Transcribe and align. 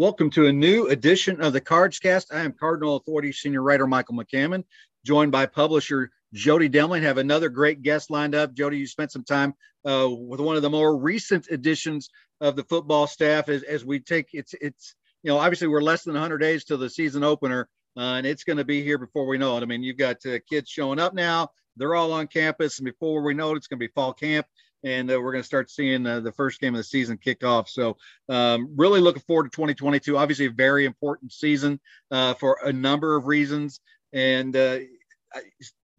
Welcome 0.00 0.30
to 0.30 0.46
a 0.46 0.52
new 0.52 0.86
edition 0.86 1.42
of 1.42 1.52
the 1.52 1.60
Cards 1.60 1.98
Cast. 1.98 2.32
I 2.32 2.40
am 2.40 2.54
Cardinal 2.54 2.96
Authority 2.96 3.32
Senior 3.32 3.60
Writer 3.60 3.86
Michael 3.86 4.14
McCammon, 4.14 4.64
joined 5.04 5.30
by 5.30 5.44
publisher 5.44 6.10
Jody 6.32 6.70
Demling. 6.70 7.02
Have 7.02 7.18
another 7.18 7.50
great 7.50 7.82
guest 7.82 8.10
lined 8.10 8.34
up. 8.34 8.54
Jody, 8.54 8.78
you 8.78 8.86
spent 8.86 9.12
some 9.12 9.24
time 9.24 9.52
uh, 9.86 10.08
with 10.08 10.40
one 10.40 10.56
of 10.56 10.62
the 10.62 10.70
more 10.70 10.96
recent 10.96 11.48
editions 11.50 12.08
of 12.40 12.56
the 12.56 12.64
football 12.64 13.06
staff 13.06 13.50
as, 13.50 13.62
as 13.64 13.84
we 13.84 14.00
take 14.00 14.28
it's 14.32 14.54
it's 14.62 14.94
you 15.22 15.30
know 15.30 15.36
obviously 15.36 15.68
we're 15.68 15.82
less 15.82 16.04
than 16.04 16.14
100 16.14 16.38
days 16.38 16.64
till 16.64 16.78
the 16.78 16.88
season 16.88 17.22
opener 17.22 17.68
uh, 17.98 18.14
and 18.14 18.26
it's 18.26 18.44
going 18.44 18.56
to 18.56 18.64
be 18.64 18.82
here 18.82 18.96
before 18.96 19.26
we 19.26 19.36
know 19.36 19.58
it. 19.58 19.62
I 19.62 19.66
mean, 19.66 19.82
you've 19.82 19.98
got 19.98 20.24
uh, 20.24 20.38
kids 20.48 20.70
showing 20.70 20.98
up 20.98 21.12
now; 21.12 21.50
they're 21.76 21.94
all 21.94 22.14
on 22.14 22.26
campus, 22.26 22.78
and 22.78 22.86
before 22.86 23.20
we 23.20 23.34
know 23.34 23.52
it, 23.52 23.58
it's 23.58 23.66
going 23.66 23.78
to 23.78 23.86
be 23.86 23.92
fall 23.92 24.14
camp 24.14 24.46
and 24.84 25.10
uh, 25.10 25.20
we're 25.20 25.32
going 25.32 25.42
to 25.42 25.46
start 25.46 25.70
seeing 25.70 26.06
uh, 26.06 26.20
the 26.20 26.32
first 26.32 26.60
game 26.60 26.74
of 26.74 26.78
the 26.78 26.84
season 26.84 27.18
kick 27.18 27.44
off. 27.44 27.68
So, 27.68 27.96
um, 28.28 28.72
really 28.76 29.00
looking 29.00 29.22
forward 29.22 29.44
to 29.44 29.56
2022. 29.56 30.16
Obviously, 30.16 30.46
a 30.46 30.50
very 30.50 30.86
important 30.86 31.32
season 31.32 31.80
uh, 32.10 32.34
for 32.34 32.58
a 32.64 32.72
number 32.72 33.16
of 33.16 33.26
reasons. 33.26 33.80
And 34.12 34.56
uh, 34.56 34.78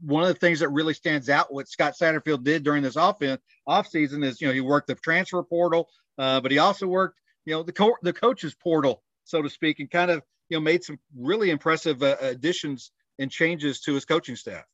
one 0.01 0.23
of 0.23 0.29
the 0.29 0.35
things 0.35 0.59
that 0.59 0.69
really 0.69 0.93
stands 0.93 1.29
out, 1.29 1.53
what 1.53 1.67
Scott 1.67 1.93
Satterfield 1.99 2.43
did 2.43 2.63
during 2.63 2.83
this 2.83 2.95
offense 2.95 3.41
off 3.67 3.87
season, 3.87 4.23
is 4.23 4.41
you 4.41 4.47
know 4.47 4.53
he 4.53 4.61
worked 4.61 4.87
the 4.87 4.95
transfer 4.95 5.43
portal, 5.43 5.89
uh, 6.17 6.41
but 6.41 6.51
he 6.51 6.57
also 6.57 6.87
worked 6.87 7.19
you 7.45 7.53
know 7.53 7.63
the 7.63 7.71
co- 7.71 7.97
the 8.01 8.13
coaches 8.13 8.55
portal, 8.55 9.03
so 9.23 9.41
to 9.41 9.49
speak, 9.49 9.79
and 9.79 9.89
kind 9.89 10.11
of 10.11 10.23
you 10.49 10.57
know 10.57 10.61
made 10.61 10.83
some 10.83 10.99
really 11.15 11.49
impressive 11.49 12.01
uh, 12.01 12.15
additions 12.21 12.91
and 13.19 13.31
changes 13.31 13.81
to 13.81 13.93
his 13.93 14.05
coaching 14.05 14.35
staff. 14.35 14.65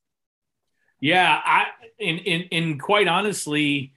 Yeah, 0.99 1.41
I 1.43 1.65
in 1.99 2.17
in, 2.19 2.41
in 2.51 2.79
quite 2.79 3.07
honestly 3.07 3.93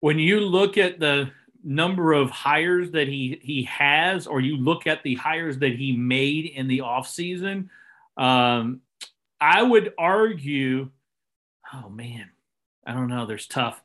when 0.00 0.18
you 0.18 0.40
look 0.40 0.76
at 0.78 0.98
the 0.98 1.30
number 1.62 2.12
of 2.12 2.30
hires 2.30 2.90
that 2.90 3.06
he 3.06 3.38
he 3.42 3.62
has 3.64 4.26
or 4.26 4.40
you 4.40 4.56
look 4.56 4.86
at 4.86 5.02
the 5.02 5.14
hires 5.14 5.58
that 5.58 5.74
he 5.74 5.92
made 5.92 6.46
in 6.46 6.66
the 6.68 6.78
offseason 6.78 7.68
um 8.16 8.80
i 9.40 9.62
would 9.62 9.92
argue 9.98 10.88
oh 11.74 11.88
man 11.90 12.30
i 12.86 12.92
don't 12.92 13.08
know 13.08 13.26
there's 13.26 13.46
tough. 13.46 13.82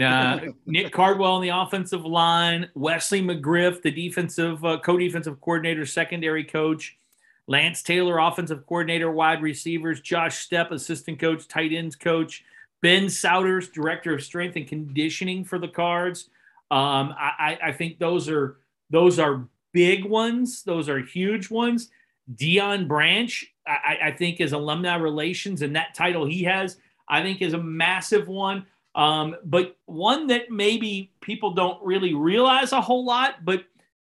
Uh, 0.00 0.40
nick 0.66 0.92
cardwell 0.92 1.32
on 1.32 1.42
the 1.42 1.48
offensive 1.48 2.04
line 2.04 2.68
wesley 2.74 3.22
mcgriff 3.22 3.80
the 3.80 3.90
defensive 3.90 4.62
uh, 4.62 4.78
co-defensive 4.78 5.40
coordinator 5.40 5.86
secondary 5.86 6.44
coach 6.44 6.98
lance 7.46 7.82
taylor 7.82 8.18
offensive 8.18 8.66
coordinator 8.66 9.10
wide 9.10 9.40
receivers 9.40 10.02
josh 10.02 10.46
stepp 10.46 10.70
assistant 10.70 11.18
coach 11.18 11.48
tight 11.48 11.72
ends 11.72 11.96
coach 11.96 12.44
Ben 12.82 13.06
Sowders, 13.06 13.72
director 13.72 14.14
of 14.14 14.22
strength 14.22 14.56
and 14.56 14.68
conditioning 14.68 15.44
for 15.44 15.58
the 15.58 15.68
Cards. 15.68 16.28
Um, 16.70 17.14
I, 17.16 17.58
I 17.62 17.72
think 17.72 17.98
those 17.98 18.28
are 18.28 18.58
those 18.90 19.18
are 19.18 19.48
big 19.72 20.04
ones. 20.04 20.62
Those 20.62 20.88
are 20.88 20.98
huge 20.98 21.50
ones. 21.50 21.90
Deion 22.34 22.88
Branch, 22.88 23.46
I, 23.66 23.98
I 24.04 24.10
think, 24.12 24.40
is 24.40 24.52
alumni 24.52 24.96
relations, 24.96 25.62
and 25.62 25.76
that 25.76 25.94
title 25.94 26.24
he 26.24 26.42
has, 26.44 26.78
I 27.08 27.22
think, 27.22 27.40
is 27.40 27.52
a 27.52 27.62
massive 27.62 28.28
one. 28.28 28.66
Um, 28.94 29.36
but 29.44 29.76
one 29.84 30.26
that 30.28 30.50
maybe 30.50 31.12
people 31.20 31.52
don't 31.52 31.82
really 31.84 32.14
realize 32.14 32.72
a 32.72 32.80
whole 32.80 33.04
lot, 33.04 33.44
but 33.44 33.64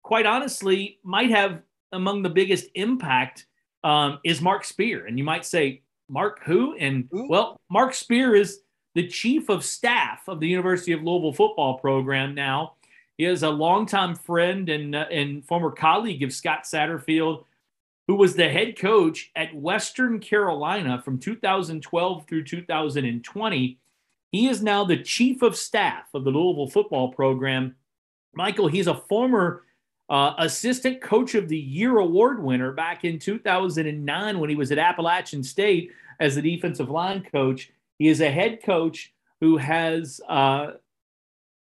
quite 0.02 0.26
honestly, 0.26 0.98
might 1.02 1.30
have 1.30 1.62
among 1.92 2.22
the 2.22 2.28
biggest 2.28 2.66
impact 2.74 3.46
um, 3.82 4.18
is 4.22 4.42
Mark 4.42 4.64
Speir. 4.64 5.06
And 5.08 5.16
you 5.18 5.24
might 5.24 5.46
say, 5.46 5.82
Mark 6.08 6.42
who? 6.44 6.76
And 6.76 7.08
well, 7.10 7.60
Mark 7.70 7.92
Speir 7.92 8.38
is 8.38 8.60
the 8.94 9.06
chief 9.06 9.48
of 9.48 9.64
staff 9.64 10.26
of 10.26 10.40
the 10.40 10.48
University 10.48 10.92
of 10.92 11.02
Louisville 11.02 11.32
football 11.32 11.78
program 11.78 12.34
now. 12.34 12.74
He 13.18 13.24
is 13.24 13.42
a 13.42 13.50
longtime 13.50 14.14
friend 14.14 14.68
and, 14.68 14.94
uh, 14.94 15.06
and 15.10 15.44
former 15.44 15.70
colleague 15.70 16.22
of 16.22 16.32
Scott 16.32 16.64
Satterfield, 16.64 17.44
who 18.06 18.14
was 18.14 18.34
the 18.34 18.48
head 18.48 18.78
coach 18.78 19.30
at 19.36 19.54
Western 19.54 20.20
Carolina 20.20 21.02
from 21.02 21.18
2012 21.18 22.26
through 22.26 22.44
2020. 22.44 23.78
He 24.32 24.48
is 24.48 24.62
now 24.62 24.84
the 24.84 25.02
chief 25.02 25.42
of 25.42 25.56
staff 25.56 26.04
of 26.14 26.24
the 26.24 26.30
Louisville 26.30 26.68
football 26.68 27.12
program. 27.12 27.74
Michael, 28.34 28.68
he's 28.68 28.86
a 28.86 28.94
former 28.94 29.62
uh, 30.08 30.34
assistant 30.38 31.00
coach 31.00 31.34
of 31.34 31.48
the 31.48 31.58
year 31.58 31.98
award 31.98 32.42
winner 32.42 32.72
back 32.72 33.04
in 33.04 33.18
2009 33.18 34.38
when 34.38 34.50
he 34.50 34.56
was 34.56 34.70
at 34.70 34.78
Appalachian 34.78 35.42
State 35.42 35.90
as 36.20 36.34
the 36.34 36.42
defensive 36.42 36.90
line 36.90 37.26
coach. 37.32 37.70
He 37.98 38.08
is 38.08 38.20
a 38.20 38.30
head 38.30 38.62
coach 38.62 39.12
who 39.40 39.56
has 39.56 40.20
uh, 40.28 40.72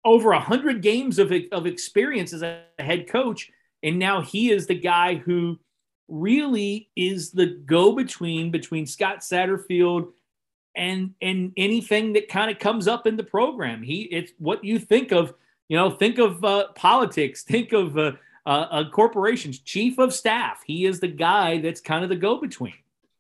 over 0.04 0.30
100 0.30 0.82
games 0.82 1.20
of, 1.20 1.32
of 1.52 1.66
experience 1.66 2.34
as 2.34 2.42
a 2.42 2.64
head 2.80 3.08
coach. 3.08 3.52
And 3.84 4.00
now 4.00 4.22
he 4.22 4.52
is 4.52 4.68
the 4.68 4.80
guy 4.80 5.16
who 5.16 5.60
really 6.08 6.90
is 6.96 7.32
the 7.32 7.46
go 7.66 7.94
between 7.94 8.52
between 8.52 8.86
Scott 8.86 9.20
Satterfield 9.20 10.10
and 10.76 11.14
and 11.22 11.54
anything 11.56 12.14
that 12.14 12.30
kind 12.30 12.52
of 12.52 12.60
comes 12.60 12.88
up 12.88 13.08
in 13.08 13.16
the 13.16 13.24
program. 13.24 13.84
He 13.84 14.04
it's 14.04 14.32
what 14.38 14.64
you 14.64 14.80
think 14.80 15.12
of 15.12 15.34
you 15.74 15.80
know, 15.80 15.90
think 15.90 16.20
of 16.20 16.44
uh, 16.44 16.68
politics, 16.76 17.42
think 17.52 17.74
of 17.74 17.98
uh, 17.98 18.12
uh, 18.46 18.50
uh, 18.50 18.90
corporations, 18.92 19.58
chief 19.58 19.98
of 19.98 20.14
staff. 20.14 20.62
He 20.68 20.86
is 20.86 21.00
the 21.00 21.08
guy 21.08 21.58
that's 21.58 21.82
kind 21.82 22.04
of 22.04 22.12
the 22.12 22.16
go 22.16 22.40
between. 22.40 22.76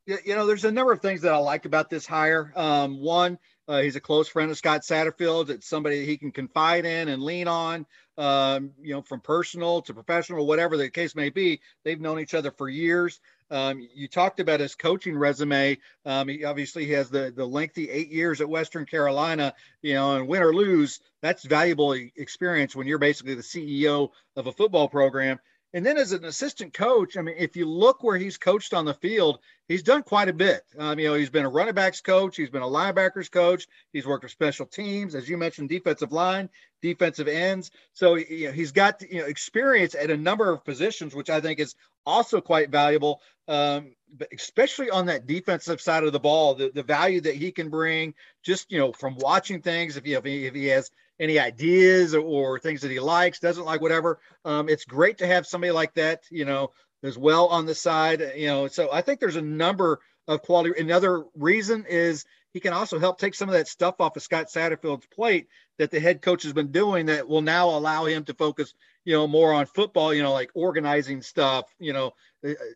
You 0.05 0.35
know, 0.35 0.45
there's 0.45 0.63
a 0.63 0.71
number 0.71 0.91
of 0.91 1.01
things 1.01 1.21
that 1.21 1.33
I 1.33 1.37
like 1.37 1.65
about 1.65 1.89
this 1.89 2.05
hire. 2.05 2.53
Um, 2.55 2.99
one, 2.99 3.39
uh, 3.67 3.81
he's 3.81 3.95
a 3.95 4.01
close 4.01 4.27
friend 4.27 4.51
of 4.51 4.57
Scott 4.57 4.81
Satterfield. 4.81 5.49
It's 5.49 5.67
somebody 5.67 6.05
he 6.05 6.17
can 6.17 6.31
confide 6.31 6.85
in 6.85 7.07
and 7.07 7.23
lean 7.23 7.47
on. 7.47 7.85
Um, 8.15 8.71
you 8.81 8.93
know, 8.93 9.01
from 9.01 9.21
personal 9.21 9.81
to 9.83 9.93
professional, 9.93 10.45
whatever 10.45 10.77
the 10.77 10.89
case 10.89 11.15
may 11.15 11.29
be. 11.29 11.61
They've 11.83 11.99
known 11.99 12.19
each 12.19 12.35
other 12.35 12.51
for 12.51 12.69
years. 12.69 13.19
Um, 13.49 13.87
you 13.95 14.07
talked 14.07 14.39
about 14.39 14.59
his 14.59 14.75
coaching 14.75 15.17
resume. 15.17 15.79
Um, 16.05 16.27
he 16.27 16.43
obviously 16.43 16.87
has 16.91 17.09
the 17.09 17.33
the 17.35 17.45
lengthy 17.45 17.89
eight 17.89 18.11
years 18.11 18.41
at 18.41 18.49
Western 18.49 18.85
Carolina. 18.85 19.53
You 19.81 19.95
know, 19.95 20.15
and 20.15 20.27
win 20.27 20.43
or 20.43 20.53
lose, 20.53 20.99
that's 21.21 21.43
valuable 21.43 21.93
experience 21.93 22.75
when 22.75 22.85
you're 22.85 22.99
basically 22.99 23.35
the 23.35 23.41
CEO 23.41 24.09
of 24.35 24.47
a 24.47 24.51
football 24.51 24.87
program. 24.87 25.39
And 25.73 25.83
then 25.83 25.97
as 25.97 26.11
an 26.11 26.25
assistant 26.25 26.73
coach, 26.73 27.17
I 27.17 27.21
mean, 27.23 27.35
if 27.37 27.55
you 27.55 27.67
look 27.67 28.03
where 28.03 28.17
he's 28.17 28.37
coached 28.37 28.75
on 28.75 28.85
the 28.85 28.93
field, 28.93 29.39
he's 29.67 29.81
done 29.81 30.03
quite 30.03 30.29
a 30.29 30.33
bit. 30.33 30.61
Um, 30.77 30.99
you 30.99 31.07
know, 31.07 31.15
he's 31.15 31.31
been 31.31 31.45
a 31.45 31.49
running 31.49 31.73
backs 31.73 31.99
coach, 31.99 32.35
he's 32.35 32.51
been 32.51 32.61
a 32.61 32.65
linebackers 32.65 33.31
coach, 33.31 33.67
he's 33.91 34.05
worked 34.05 34.23
with 34.23 34.31
special 34.31 34.67
teams, 34.67 35.15
as 35.15 35.27
you 35.27 35.35
mentioned, 35.35 35.69
defensive 35.69 36.11
line, 36.11 36.47
defensive 36.81 37.27
ends. 37.27 37.71
So 37.93 38.15
you 38.15 38.47
know, 38.47 38.53
he's 38.53 38.71
got 38.71 39.01
you 39.01 39.21
know 39.21 39.25
experience 39.25 39.95
at 39.95 40.11
a 40.11 40.17
number 40.17 40.51
of 40.51 40.63
positions, 40.63 41.15
which 41.15 41.31
I 41.31 41.41
think 41.41 41.59
is 41.59 41.75
also 42.05 42.39
quite 42.39 42.69
valuable. 42.69 43.21
Um, 43.47 43.95
but 44.17 44.27
especially 44.33 44.89
on 44.89 45.05
that 45.07 45.27
defensive 45.27 45.81
side 45.81 46.03
of 46.03 46.13
the 46.13 46.19
ball, 46.19 46.55
the, 46.55 46.71
the 46.73 46.83
value 46.83 47.21
that 47.21 47.35
he 47.35 47.51
can 47.51 47.69
bring, 47.69 48.13
just 48.43 48.71
you 48.71 48.79
know, 48.79 48.91
from 48.91 49.17
watching 49.17 49.61
things, 49.61 49.97
if 49.97 50.03
he 50.03 50.13
if 50.13 50.23
he, 50.23 50.45
if 50.45 50.53
he 50.53 50.67
has 50.67 50.91
any 51.19 51.39
ideas 51.39 52.15
or 52.15 52.59
things 52.59 52.81
that 52.81 52.91
he 52.91 52.99
likes, 52.99 53.39
doesn't 53.39 53.65
like, 53.65 53.81
whatever. 53.81 54.19
Um, 54.45 54.69
it's 54.69 54.85
great 54.85 55.17
to 55.19 55.27
have 55.27 55.45
somebody 55.45 55.71
like 55.71 55.93
that, 55.95 56.23
you 56.29 56.45
know, 56.45 56.71
as 57.03 57.17
well 57.17 57.47
on 57.47 57.65
the 57.65 57.75
side, 57.75 58.33
you 58.35 58.47
know. 58.47 58.67
So 58.67 58.89
I 58.91 59.01
think 59.01 59.19
there's 59.19 59.35
a 59.35 59.41
number 59.41 59.99
of 60.27 60.41
quality. 60.41 60.79
Another 60.79 61.23
reason 61.35 61.85
is 61.87 62.25
he 62.53 62.59
can 62.59 62.73
also 62.73 62.99
help 62.99 63.19
take 63.19 63.35
some 63.35 63.49
of 63.49 63.53
that 63.53 63.67
stuff 63.67 63.95
off 63.99 64.15
of 64.15 64.23
Scott 64.23 64.47
Satterfield's 64.47 65.07
plate 65.07 65.47
that 65.79 65.91
the 65.91 65.99
head 65.99 66.21
coach 66.21 66.43
has 66.43 66.53
been 66.53 66.71
doing 66.71 67.07
that 67.07 67.27
will 67.27 67.41
now 67.41 67.69
allow 67.69 68.05
him 68.05 68.23
to 68.25 68.33
focus, 68.33 68.73
you 69.05 69.13
know, 69.13 69.27
more 69.27 69.53
on 69.53 69.65
football, 69.65 70.13
you 70.13 70.23
know, 70.23 70.33
like 70.33 70.51
organizing 70.53 71.21
stuff, 71.21 71.65
you 71.79 71.93
know, 71.93 72.13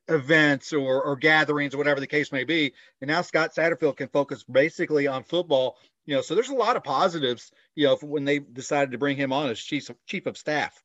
events 0.07 0.73
or, 0.73 1.03
or 1.03 1.15
gatherings 1.15 1.73
or 1.73 1.77
whatever 1.77 1.99
the 1.99 2.07
case 2.07 2.31
may 2.31 2.43
be. 2.43 2.73
And 3.01 3.09
now 3.09 3.21
Scott 3.21 3.53
Satterfield 3.53 3.97
can 3.97 4.07
focus 4.07 4.43
basically 4.43 5.07
on 5.07 5.23
football 5.23 5.77
you 6.07 6.15
know, 6.15 6.21
so 6.21 6.33
there's 6.33 6.49
a 6.49 6.55
lot 6.55 6.77
of 6.77 6.83
positives, 6.83 7.51
you 7.75 7.85
know, 7.85 7.97
when 7.97 8.23
they 8.23 8.39
decided 8.39 8.91
to 8.91 8.97
bring 8.97 9.17
him 9.17 9.33
on 9.33 9.49
as 9.49 9.59
chief 9.59 9.89
of, 9.89 9.97
chief 10.05 10.25
of 10.25 10.37
staff. 10.37 10.81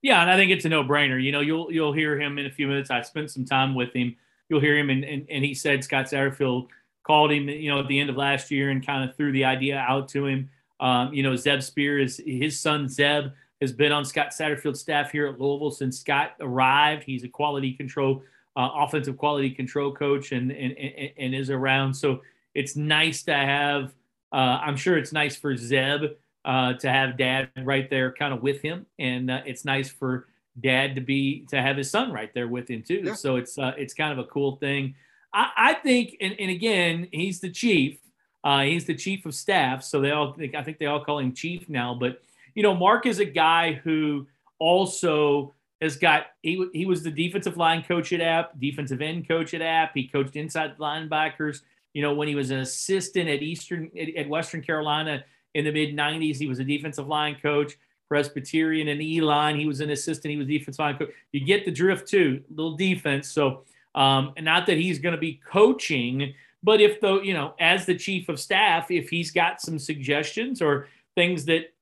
Yeah, 0.00 0.22
and 0.22 0.30
I 0.30 0.36
think 0.36 0.52
it's 0.52 0.64
a 0.64 0.68
no-brainer. 0.68 1.22
You 1.22 1.32
know, 1.32 1.40
you'll 1.40 1.70
you'll 1.72 1.92
hear 1.92 2.18
him 2.18 2.38
in 2.38 2.46
a 2.46 2.50
few 2.50 2.66
minutes. 2.68 2.90
I 2.90 3.02
spent 3.02 3.30
some 3.30 3.44
time 3.44 3.74
with 3.74 3.92
him. 3.92 4.16
You'll 4.48 4.60
hear 4.60 4.78
him, 4.78 4.90
and 4.90 5.04
and, 5.04 5.26
and 5.28 5.44
he 5.44 5.54
said 5.54 5.84
Scott 5.84 6.06
Satterfield 6.06 6.68
called 7.04 7.32
him, 7.32 7.48
you 7.48 7.70
know, 7.70 7.80
at 7.80 7.88
the 7.88 7.98
end 7.98 8.10
of 8.10 8.16
last 8.16 8.50
year 8.50 8.70
and 8.70 8.84
kind 8.84 9.08
of 9.08 9.16
threw 9.16 9.32
the 9.32 9.44
idea 9.44 9.76
out 9.76 10.08
to 10.10 10.26
him. 10.26 10.50
Um, 10.78 11.12
you 11.12 11.22
know, 11.24 11.34
Zeb 11.36 11.60
Speir 11.60 12.02
is 12.02 12.20
his 12.24 12.58
son 12.60 12.88
Zeb 12.88 13.32
has 13.62 13.72
been 13.72 13.92
on 13.92 14.04
Scott 14.04 14.30
Satterfield's 14.30 14.80
staff 14.80 15.12
here 15.12 15.26
at 15.28 15.40
Louisville 15.40 15.70
since 15.70 16.00
Scott 16.00 16.32
arrived. 16.40 17.04
He's 17.04 17.22
a 17.24 17.28
quality 17.28 17.72
control, 17.72 18.22
uh, 18.56 18.68
offensive 18.74 19.16
quality 19.16 19.50
control 19.50 19.94
coach, 19.94 20.32
and, 20.32 20.50
and 20.50 20.76
and 21.16 21.34
is 21.34 21.48
around. 21.48 21.94
So 21.94 22.20
it's 22.54 22.76
nice 22.76 23.22
to 23.22 23.34
have. 23.34 23.94
Uh, 24.32 24.58
I'm 24.60 24.76
sure 24.76 24.98
it's 24.98 25.12
nice 25.12 25.36
for 25.36 25.56
Zeb 25.56 26.02
uh, 26.44 26.74
to 26.74 26.90
have 26.90 27.16
Dad 27.16 27.50
right 27.62 27.88
there, 27.88 28.12
kind 28.12 28.34
of 28.34 28.42
with 28.42 28.60
him, 28.60 28.84
and 28.98 29.30
uh, 29.30 29.42
it's 29.46 29.64
nice 29.64 29.90
for 29.90 30.26
Dad 30.60 30.96
to 30.96 31.00
be 31.00 31.46
to 31.50 31.62
have 31.62 31.76
his 31.76 31.90
son 31.90 32.12
right 32.12 32.34
there 32.34 32.48
with 32.48 32.68
him 32.68 32.82
too. 32.82 33.02
Yeah. 33.04 33.14
So 33.14 33.36
it's 33.36 33.58
uh, 33.58 33.72
it's 33.78 33.94
kind 33.94 34.12
of 34.12 34.18
a 34.18 34.28
cool 34.28 34.56
thing. 34.56 34.96
I, 35.32 35.50
I 35.56 35.74
think, 35.74 36.16
and, 36.20 36.34
and 36.38 36.50
again, 36.50 37.08
he's 37.12 37.40
the 37.40 37.50
chief. 37.50 37.98
Uh, 38.44 38.62
he's 38.62 38.86
the 38.86 38.94
chief 38.96 39.24
of 39.24 39.34
staff, 39.34 39.84
so 39.84 40.00
they 40.00 40.10
all 40.10 40.32
think 40.32 40.56
I 40.56 40.64
think 40.64 40.78
they 40.78 40.86
all 40.86 41.04
call 41.04 41.20
him 41.20 41.32
chief 41.32 41.68
now. 41.68 41.94
But 41.94 42.20
you 42.54 42.62
know, 42.62 42.74
Mark 42.74 43.06
is 43.06 43.18
a 43.18 43.24
guy 43.24 43.72
who 43.72 44.26
also 44.58 45.54
has 45.80 45.96
got 45.96 46.26
he, 46.42 46.68
he 46.72 46.86
was 46.86 47.02
the 47.02 47.10
defensive 47.10 47.56
line 47.56 47.82
coach 47.82 48.12
at 48.12 48.20
App, 48.20 48.58
defensive 48.60 49.02
end 49.02 49.26
coach 49.26 49.54
at 49.54 49.62
App. 49.62 49.92
He 49.94 50.08
coached 50.08 50.36
inside 50.36 50.78
linebackers. 50.78 51.60
You 51.94 52.02
know, 52.02 52.14
when 52.14 52.28
he 52.28 52.34
was 52.34 52.50
an 52.50 52.60
assistant 52.60 53.28
at 53.28 53.42
Eastern 53.42 53.90
at, 54.16 54.28
Western 54.28 54.62
Carolina 54.62 55.24
in 55.54 55.64
the 55.64 55.72
mid 55.72 55.96
'90s, 55.96 56.36
he 56.36 56.46
was 56.46 56.58
a 56.58 56.64
defensive 56.64 57.08
line 57.08 57.36
coach. 57.40 57.74
Presbyterian 58.08 58.88
and 58.88 59.00
Elon, 59.00 59.58
he 59.58 59.64
was 59.64 59.80
an 59.80 59.90
assistant. 59.90 60.32
He 60.32 60.36
was 60.36 60.46
defensive 60.46 60.78
line 60.78 60.98
coach. 60.98 61.10
You 61.32 61.46
get 61.46 61.64
the 61.64 61.70
drift 61.70 62.08
too, 62.08 62.42
little 62.54 62.76
defense. 62.76 63.30
So, 63.30 63.64
um, 63.94 64.34
and 64.36 64.44
not 64.44 64.66
that 64.66 64.76
he's 64.76 64.98
going 64.98 65.14
to 65.14 65.20
be 65.20 65.40
coaching 65.50 66.34
but 66.62 66.80
if 66.80 67.00
though, 67.00 67.20
you 67.20 67.34
know, 67.34 67.54
as 67.58 67.86
the 67.86 67.96
chief 67.96 68.28
of 68.28 68.38
staff, 68.38 68.90
if 68.90 69.08
he's 69.08 69.30
got 69.30 69.60
some 69.60 69.78
suggestions 69.78 70.62
or 70.62 70.88
things 71.14 71.44
that 71.46 71.72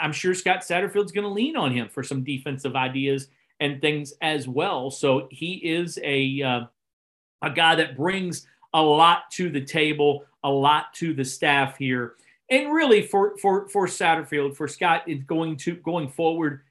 I'm 0.00 0.12
sure 0.12 0.34
Scott 0.34 0.60
Satterfield's 0.60 1.12
going 1.12 1.24
to 1.24 1.30
lean 1.30 1.56
on 1.56 1.72
him 1.72 1.88
for 1.88 2.02
some 2.02 2.24
defensive 2.24 2.76
ideas 2.76 3.28
and 3.60 3.80
things 3.80 4.14
as 4.20 4.46
well. 4.46 4.90
So 4.90 5.28
he 5.30 5.54
is 5.54 5.98
a 6.02 6.42
uh, 6.42 6.60
a 7.42 7.50
guy 7.50 7.74
that 7.76 7.96
brings 7.96 8.46
a 8.74 8.82
lot 8.82 9.30
to 9.32 9.50
the 9.50 9.64
table, 9.64 10.24
a 10.44 10.50
lot 10.50 10.92
to 10.94 11.14
the 11.14 11.24
staff 11.24 11.76
here, 11.78 12.14
and 12.50 12.72
really 12.72 13.02
for 13.02 13.36
for 13.38 13.68
for 13.68 13.86
Satterfield, 13.86 14.56
for 14.56 14.68
Scott, 14.68 15.02
it's 15.06 15.24
going 15.24 15.56
to 15.58 15.76
going 15.76 16.08
forward. 16.08 16.62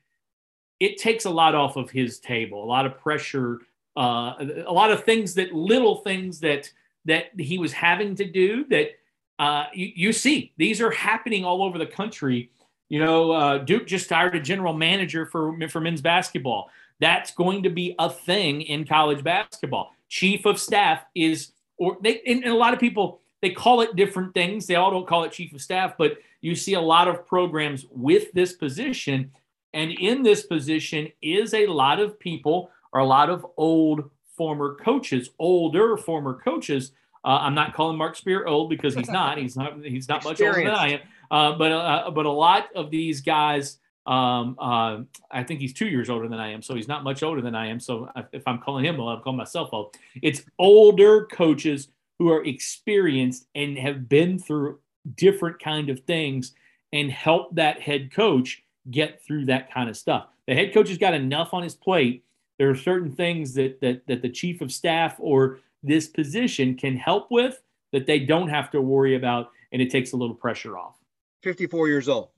It 0.79 0.97
takes 0.97 1.25
a 1.25 1.29
lot 1.29 1.55
off 1.55 1.77
of 1.77 1.89
his 1.89 2.19
table, 2.19 2.63
a 2.63 2.65
lot 2.65 2.85
of 2.85 2.97
pressure, 2.99 3.61
uh, 3.95 4.33
a 4.65 4.71
lot 4.71 4.91
of 4.91 5.03
things 5.03 5.33
that 5.35 5.53
little 5.53 5.97
things 5.97 6.39
that 6.41 6.71
that 7.05 7.39
he 7.39 7.57
was 7.57 7.71
having 7.71 8.15
to 8.15 8.25
do 8.25 8.65
that 8.65 8.91
uh, 9.39 9.65
you, 9.73 9.91
you, 9.95 10.13
see 10.13 10.53
these 10.57 10.81
are 10.81 10.91
happening 10.91 11.43
all 11.43 11.63
over 11.63 11.77
the 11.77 11.85
country. 11.85 12.49
You 12.89 12.99
know, 12.99 13.31
uh, 13.31 13.57
Duke 13.59 13.87
just 13.87 14.09
hired 14.09 14.35
a 14.35 14.39
general 14.39 14.73
manager 14.73 15.25
for, 15.25 15.57
for 15.69 15.81
men's 15.81 16.01
basketball. 16.01 16.69
That's 16.99 17.31
going 17.31 17.63
to 17.63 17.69
be 17.69 17.95
a 17.99 18.09
thing 18.09 18.61
in 18.61 18.85
college 18.85 19.23
basketball. 19.23 19.93
Chief 20.07 20.45
of 20.45 20.59
staff 20.59 21.03
is, 21.15 21.51
or 21.77 21.97
they, 22.01 22.21
and, 22.27 22.43
and 22.43 22.53
a 22.53 22.57
lot 22.57 22.73
of 22.73 22.79
people, 22.79 23.21
they 23.41 23.49
call 23.49 23.81
it 23.81 23.95
different 23.95 24.33
things. 24.33 24.67
They 24.67 24.75
all 24.75 24.91
don't 24.91 25.07
call 25.07 25.23
it 25.23 25.31
chief 25.31 25.53
of 25.53 25.61
staff, 25.61 25.95
but 25.97 26.17
you 26.41 26.55
see 26.55 26.73
a 26.73 26.81
lot 26.81 27.07
of 27.07 27.25
programs 27.25 27.85
with 27.91 28.31
this 28.33 28.53
position. 28.53 29.31
And 29.73 29.91
in 29.91 30.23
this 30.23 30.43
position 30.43 31.09
is 31.21 31.53
a 31.53 31.65
lot 31.65 31.99
of 31.99 32.19
people 32.19 32.69
or 32.93 33.01
a 33.01 33.05
lot 33.05 33.29
of 33.29 33.45
old 33.57 34.09
former 34.37 34.75
coaches, 34.75 35.31
older 35.39 35.97
former 35.97 36.39
coaches. 36.43 36.91
Uh, 37.25 37.39
I'm 37.41 37.55
not 37.55 37.73
calling 37.73 37.97
Mark 37.97 38.15
Speir 38.15 38.45
old 38.45 38.69
because 38.69 38.93
he's 38.93 39.09
not. 39.09 39.37
He's 39.37 39.57
not. 39.57 39.83
He's 39.83 40.07
not 40.07 40.23
much 40.23 40.39
older 40.39 40.63
than 40.63 40.67
I 40.67 40.89
am. 40.91 40.99
Uh, 41.35 41.57
but 41.57 41.71
uh, 41.71 42.11
but 42.11 42.25
a 42.25 42.31
lot 42.31 42.67
of 42.75 42.89
these 42.91 43.21
guys, 43.21 43.79
um, 44.05 44.55
uh, 44.59 44.99
I 45.31 45.43
think 45.43 45.59
he's 45.59 45.73
two 45.73 45.87
years 45.87 46.09
older 46.09 46.27
than 46.27 46.39
I 46.39 46.51
am, 46.51 46.61
so 46.61 46.75
he's 46.75 46.87
not 46.87 47.03
much 47.03 47.23
older 47.23 47.41
than 47.41 47.55
I 47.55 47.67
am. 47.67 47.79
So 47.79 48.09
if 48.31 48.43
I'm 48.47 48.59
calling 48.59 48.85
him 48.85 48.99
old, 48.99 49.17
I'm 49.17 49.21
calling 49.21 49.37
myself 49.37 49.69
old. 49.73 49.95
It's 50.21 50.43
older 50.59 51.25
coaches 51.25 51.89
who 52.19 52.29
are 52.31 52.45
experienced 52.45 53.47
and 53.55 53.77
have 53.77 54.07
been 54.07 54.39
through 54.39 54.79
different 55.15 55.59
kind 55.59 55.89
of 55.89 55.99
things 56.01 56.53
and 56.93 57.11
help 57.11 57.53
that 57.55 57.81
head 57.81 58.13
coach 58.13 58.63
get 58.89 59.21
through 59.21 59.45
that 59.45 59.73
kind 59.73 59.89
of 59.89 59.97
stuff. 59.97 60.27
The 60.47 60.53
head 60.53 60.73
coach 60.73 60.87
has 60.89 60.97
got 60.97 61.13
enough 61.13 61.53
on 61.53 61.63
his 61.63 61.75
plate 61.75 62.23
there 62.57 62.69
are 62.69 62.75
certain 62.75 63.11
things 63.11 63.53
that 63.55 63.81
that 63.81 64.07
that 64.07 64.21
the 64.21 64.29
chief 64.29 64.61
of 64.61 64.71
staff 64.71 65.15
or 65.19 65.59
this 65.83 66.07
position 66.07 66.75
can 66.75 66.95
help 66.95 67.29
with 67.29 67.61
that 67.91 68.07
they 68.07 68.19
don't 68.19 68.49
have 68.49 68.71
to 68.71 68.81
worry 68.81 69.15
about, 69.15 69.51
and 69.71 69.81
it 69.81 69.89
takes 69.89 70.13
a 70.13 70.17
little 70.17 70.35
pressure 70.35 70.77
off. 70.77 70.95
54 71.45 71.87
years 71.87 72.09
old. 72.09 72.29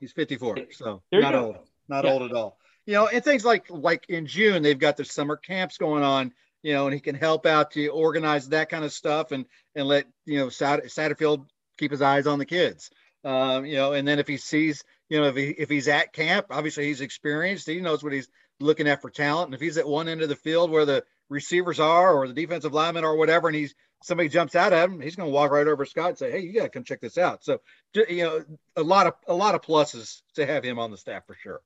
He's 0.00 0.12
54, 0.12 0.56
so 0.72 1.02
not 1.12 1.34
old, 1.34 1.58
not 1.86 2.04
yeah. 2.04 2.12
old 2.12 2.22
at 2.22 2.32
all. 2.32 2.58
You 2.86 2.94
know, 2.94 3.08
and 3.08 3.22
things 3.22 3.44
like 3.44 3.66
like 3.68 4.06
in 4.08 4.26
June 4.26 4.62
they've 4.62 4.78
got 4.78 4.96
the 4.96 5.04
summer 5.04 5.36
camps 5.36 5.76
going 5.76 6.02
on. 6.02 6.32
You 6.62 6.72
know, 6.72 6.86
and 6.86 6.94
he 6.94 7.00
can 7.00 7.14
help 7.14 7.44
out 7.44 7.72
to 7.72 7.88
organize 7.88 8.48
that 8.48 8.70
kind 8.70 8.84
of 8.84 8.92
stuff 8.92 9.32
and 9.32 9.44
and 9.74 9.86
let 9.86 10.06
you 10.24 10.38
know 10.38 10.46
Satterfield 10.46 11.46
keep 11.78 11.90
his 11.90 12.00
eyes 12.00 12.26
on 12.26 12.38
the 12.38 12.46
kids. 12.46 12.90
Um, 13.22 13.66
you 13.66 13.76
know, 13.76 13.92
and 13.92 14.08
then 14.08 14.18
if 14.18 14.26
he 14.26 14.38
sees, 14.38 14.82
you 15.10 15.20
know, 15.20 15.26
if 15.26 15.36
he 15.36 15.48
if 15.50 15.68
he's 15.68 15.88
at 15.88 16.14
camp, 16.14 16.46
obviously 16.50 16.86
he's 16.86 17.02
experienced. 17.02 17.66
He 17.66 17.80
knows 17.80 18.02
what 18.02 18.14
he's 18.14 18.28
looking 18.60 18.88
at 18.88 19.02
for 19.02 19.10
talent. 19.10 19.48
And 19.48 19.54
if 19.54 19.60
he's 19.60 19.76
at 19.76 19.86
one 19.86 20.08
end 20.08 20.22
of 20.22 20.30
the 20.30 20.36
field 20.36 20.70
where 20.70 20.86
the 20.86 21.04
receivers 21.28 21.80
are 21.80 22.14
or 22.14 22.26
the 22.28 22.34
defensive 22.34 22.72
lineman 22.72 23.04
or 23.04 23.16
whatever, 23.16 23.48
and 23.48 23.56
he's 23.56 23.74
somebody 24.04 24.28
jumps 24.28 24.54
out 24.54 24.72
at 24.74 24.90
him, 24.90 25.00
he's 25.00 25.16
going 25.16 25.28
to 25.28 25.32
walk 25.32 25.50
right 25.50 25.66
over 25.66 25.84
Scott 25.84 26.10
and 26.10 26.18
say, 26.18 26.30
"Hey, 26.30 26.40
you 26.40 26.52
got 26.52 26.64
to 26.64 26.68
come 26.68 26.84
check 26.84 27.00
this 27.00 27.16
out." 27.16 27.42
So, 27.42 27.60
you 27.94 28.24
know, 28.24 28.44
a 28.76 28.82
lot 28.82 29.06
of 29.06 29.14
a 29.26 29.34
lot 29.34 29.54
of 29.54 29.62
pluses 29.62 30.20
to 30.34 30.44
have 30.44 30.62
him 30.62 30.78
on 30.78 30.90
the 30.90 30.96
staff 30.96 31.26
for 31.26 31.34
sure. 31.34 31.62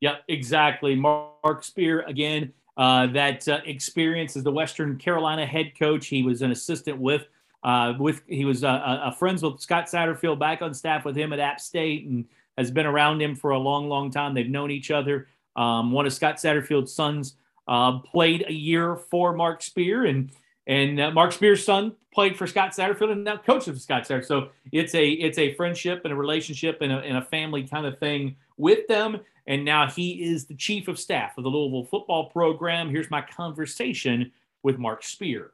Yeah, 0.00 0.16
exactly. 0.28 0.94
Mark 0.94 1.62
Speir 1.62 2.08
again. 2.08 2.52
Uh, 2.76 3.08
that 3.08 3.46
uh, 3.46 3.60
experience 3.66 4.36
as 4.36 4.42
the 4.42 4.52
Western 4.52 4.96
Carolina 4.96 5.44
head 5.44 5.72
coach. 5.78 6.06
He 6.06 6.22
was 6.22 6.40
an 6.40 6.50
assistant 6.50 6.98
with 6.98 7.26
uh, 7.62 7.94
with 7.98 8.22
he 8.26 8.44
was 8.44 8.64
uh, 8.64 9.10
friends 9.18 9.42
with 9.42 9.60
Scott 9.60 9.86
Satterfield 9.86 10.38
back 10.38 10.62
on 10.62 10.72
staff 10.72 11.04
with 11.04 11.16
him 11.16 11.32
at 11.32 11.40
App 11.40 11.60
State 11.60 12.06
and 12.06 12.24
has 12.56 12.70
been 12.70 12.86
around 12.86 13.20
him 13.20 13.34
for 13.34 13.50
a 13.50 13.58
long, 13.58 13.88
long 13.88 14.10
time. 14.10 14.34
They've 14.34 14.48
known 14.48 14.70
each 14.70 14.90
other. 14.90 15.28
Um, 15.56 15.92
one 15.92 16.06
of 16.06 16.12
Scott 16.12 16.36
Satterfield's 16.36 16.94
sons 16.94 17.34
uh, 17.68 17.98
played 17.98 18.44
a 18.48 18.52
year 18.52 18.96
for 18.96 19.34
Mark 19.34 19.60
Speir, 19.60 20.08
and 20.08 20.30
and 20.70 21.00
uh, 21.00 21.10
Mark 21.10 21.32
Speir's 21.32 21.64
son 21.64 21.96
played 22.14 22.36
for 22.36 22.46
Scott 22.46 22.70
Satterfield 22.70 23.10
and 23.10 23.24
now 23.24 23.36
coaches 23.36 23.82
Scott 23.82 24.04
Satterfield. 24.04 24.24
So 24.24 24.48
it's 24.70 24.94
a 24.94 25.08
it's 25.10 25.36
a 25.36 25.52
friendship 25.54 26.02
and 26.04 26.12
a 26.12 26.16
relationship 26.16 26.78
and 26.80 26.92
a, 26.92 26.98
and 26.98 27.18
a 27.18 27.22
family 27.22 27.66
kind 27.66 27.86
of 27.86 27.98
thing 27.98 28.36
with 28.56 28.86
them. 28.86 29.18
And 29.48 29.64
now 29.64 29.88
he 29.88 30.22
is 30.22 30.46
the 30.46 30.54
chief 30.54 30.86
of 30.86 30.96
staff 30.96 31.36
of 31.36 31.42
the 31.42 31.50
Louisville 31.50 31.86
football 31.86 32.30
program. 32.30 32.88
Here's 32.88 33.10
my 33.10 33.20
conversation 33.20 34.30
with 34.62 34.78
Mark 34.78 35.02
Speir. 35.02 35.48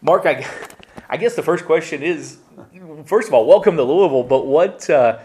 Mark, 0.00 0.26
I, 0.26 0.46
I 1.08 1.16
guess 1.16 1.34
the 1.34 1.42
first 1.42 1.64
question 1.64 2.04
is, 2.04 2.38
first 3.04 3.26
of 3.26 3.34
all, 3.34 3.46
welcome 3.46 3.76
to 3.76 3.82
Louisville. 3.82 4.22
But 4.22 4.46
what 4.46 4.88
uh, 4.88 5.18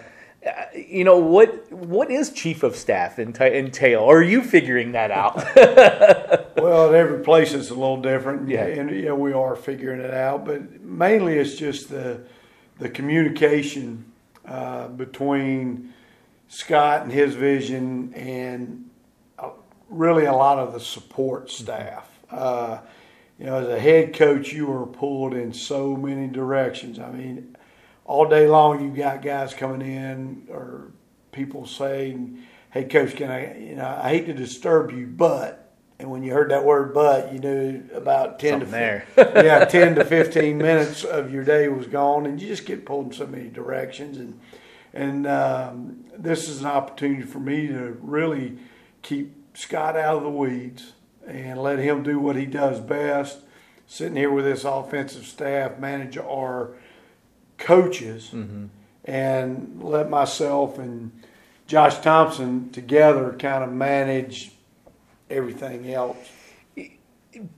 you 0.76 1.04
know 1.04 1.18
what 1.18 1.72
what 1.72 2.10
is 2.10 2.32
chief 2.32 2.64
of 2.64 2.76
staff 2.76 3.20
entail 3.20 4.00
Or 4.02 4.18
are 4.18 4.24
you 4.24 4.42
figuring 4.42 4.94
that 4.94 5.12
out 5.12 5.36
well 6.62 6.94
every 6.94 7.20
place 7.20 7.54
is 7.54 7.70
a 7.70 7.74
little 7.74 8.02
different 8.02 8.48
yeah 8.50 8.66
and 8.66 8.92
yeah 8.92 9.12
we 9.12 9.34
are 9.34 9.56
figuring 9.56 10.00
it 10.00 10.14
out 10.14 10.46
but 10.46 10.82
mainly 10.82 11.38
it's 11.38 11.56
just 11.56 11.90
the 11.90 12.22
the 12.80 12.90
communication 12.90 14.06
uh, 14.46 14.88
between 14.90 15.94
scott 16.48 17.04
and 17.04 17.12
his 17.12 17.36
vision 17.36 18.14
and 18.14 18.90
uh, 19.40 19.50
really 19.90 20.26
a 20.26 20.34
lot 20.34 20.58
of 20.58 20.74
the 20.74 20.80
support 20.80 21.50
staff 21.50 22.10
uh, 22.30 22.80
you 23.40 23.46
know 23.46 23.58
as 23.58 23.68
a 23.68 23.80
head 23.80 24.14
coach 24.14 24.52
you 24.52 24.72
are 24.72 24.86
pulled 24.86 25.34
in 25.34 25.54
so 25.54 25.96
many 25.96 26.28
directions 26.28 27.00
i 27.00 27.10
mean 27.12 27.56
all 28.06 28.28
day 28.28 28.48
long 28.48 28.84
you 28.84 28.96
got 28.96 29.22
guys 29.22 29.54
coming 29.54 29.82
in 29.82 30.46
or 30.50 30.92
people 31.32 31.66
saying, 31.66 32.44
"Hey, 32.72 32.86
coach, 32.86 33.16
can 33.16 33.32
I? 33.32 33.58
You 33.58 33.76
know, 33.76 34.00
I 34.02 34.10
hate 34.10 34.26
to 34.28 34.34
disturb 34.34 34.92
you, 34.92 35.08
but." 35.08 35.61
And 36.02 36.10
when 36.10 36.24
you 36.24 36.34
heard 36.34 36.50
that 36.50 36.66
word 36.66 36.96
"but," 36.96 37.32
you 37.32 37.38
knew 37.38 37.84
about 37.94 38.40
ten 38.40 38.54
Something 38.54 38.66
to 38.66 38.72
there. 38.72 39.06
yeah, 39.18 39.66
ten 39.66 39.94
to 39.96 40.04
fifteen 40.04 40.58
minutes 40.58 41.04
of 41.04 41.32
your 41.32 41.44
day 41.44 41.68
was 41.68 41.86
gone, 41.86 42.26
and 42.26 42.42
you 42.42 42.48
just 42.48 42.66
get 42.66 42.88
pulled 42.88 43.08
in 43.08 43.14
so 43.14 43.28
many 43.28 43.50
directions. 43.50 44.18
And 44.18 44.40
and 44.94 45.28
um, 45.28 46.06
this 46.18 46.50
is 46.50 46.62
an 46.62 46.66
opportunity 46.66 47.22
for 47.22 47.40
me 47.40 47.68
to 47.68 48.00
really 48.02 48.58
keep 49.04 49.32
Scott 49.56 49.96
out 49.96 50.18
of 50.18 50.24
the 50.24 50.30
weeds 50.30 50.94
and 51.28 51.62
let 51.62 51.78
him 51.78 52.02
do 52.02 52.20
what 52.20 52.36
he 52.36 52.48
does 52.48 52.80
best. 52.80 53.42
Sitting 53.86 54.16
here 54.16 54.32
with 54.32 54.46
this 54.46 54.64
offensive 54.64 55.28
staff, 55.28 55.78
manage 55.78 56.18
our 56.18 56.72
coaches 57.60 58.32
mm-hmm. 58.34 58.66
and 59.06 59.84
let 59.84 60.10
myself 60.10 60.80
and 60.80 61.12
Josh 61.68 62.00
Thompson 62.00 62.72
together 62.72 63.36
kind 63.38 63.64
of 63.64 63.72
manage 63.72 64.52
everything 65.32 65.92
else. 65.92 66.18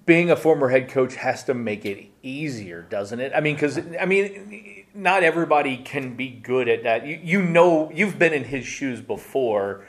being 0.06 0.30
a 0.30 0.36
former 0.36 0.70
head 0.70 0.90
coach 0.90 1.16
has 1.16 1.44
to 1.46 1.54
make 1.54 1.86
it 1.86 2.10
easier, 2.22 2.84
doesn't 2.84 3.20
it? 3.20 3.32
I 3.36 3.42
mean, 3.42 3.56
because 3.56 3.80
I 4.00 4.06
mean, 4.06 4.86
not 4.94 5.24
everybody 5.24 5.78
can 5.78 6.16
be 6.16 6.30
good 6.30 6.68
at 6.70 6.84
that. 6.84 7.06
You, 7.06 7.20
you 7.24 7.42
know, 7.42 7.92
you've 7.92 8.20
been 8.20 8.34
in 8.34 8.44
his 8.44 8.66
shoes 8.66 9.02
before. 9.02 9.86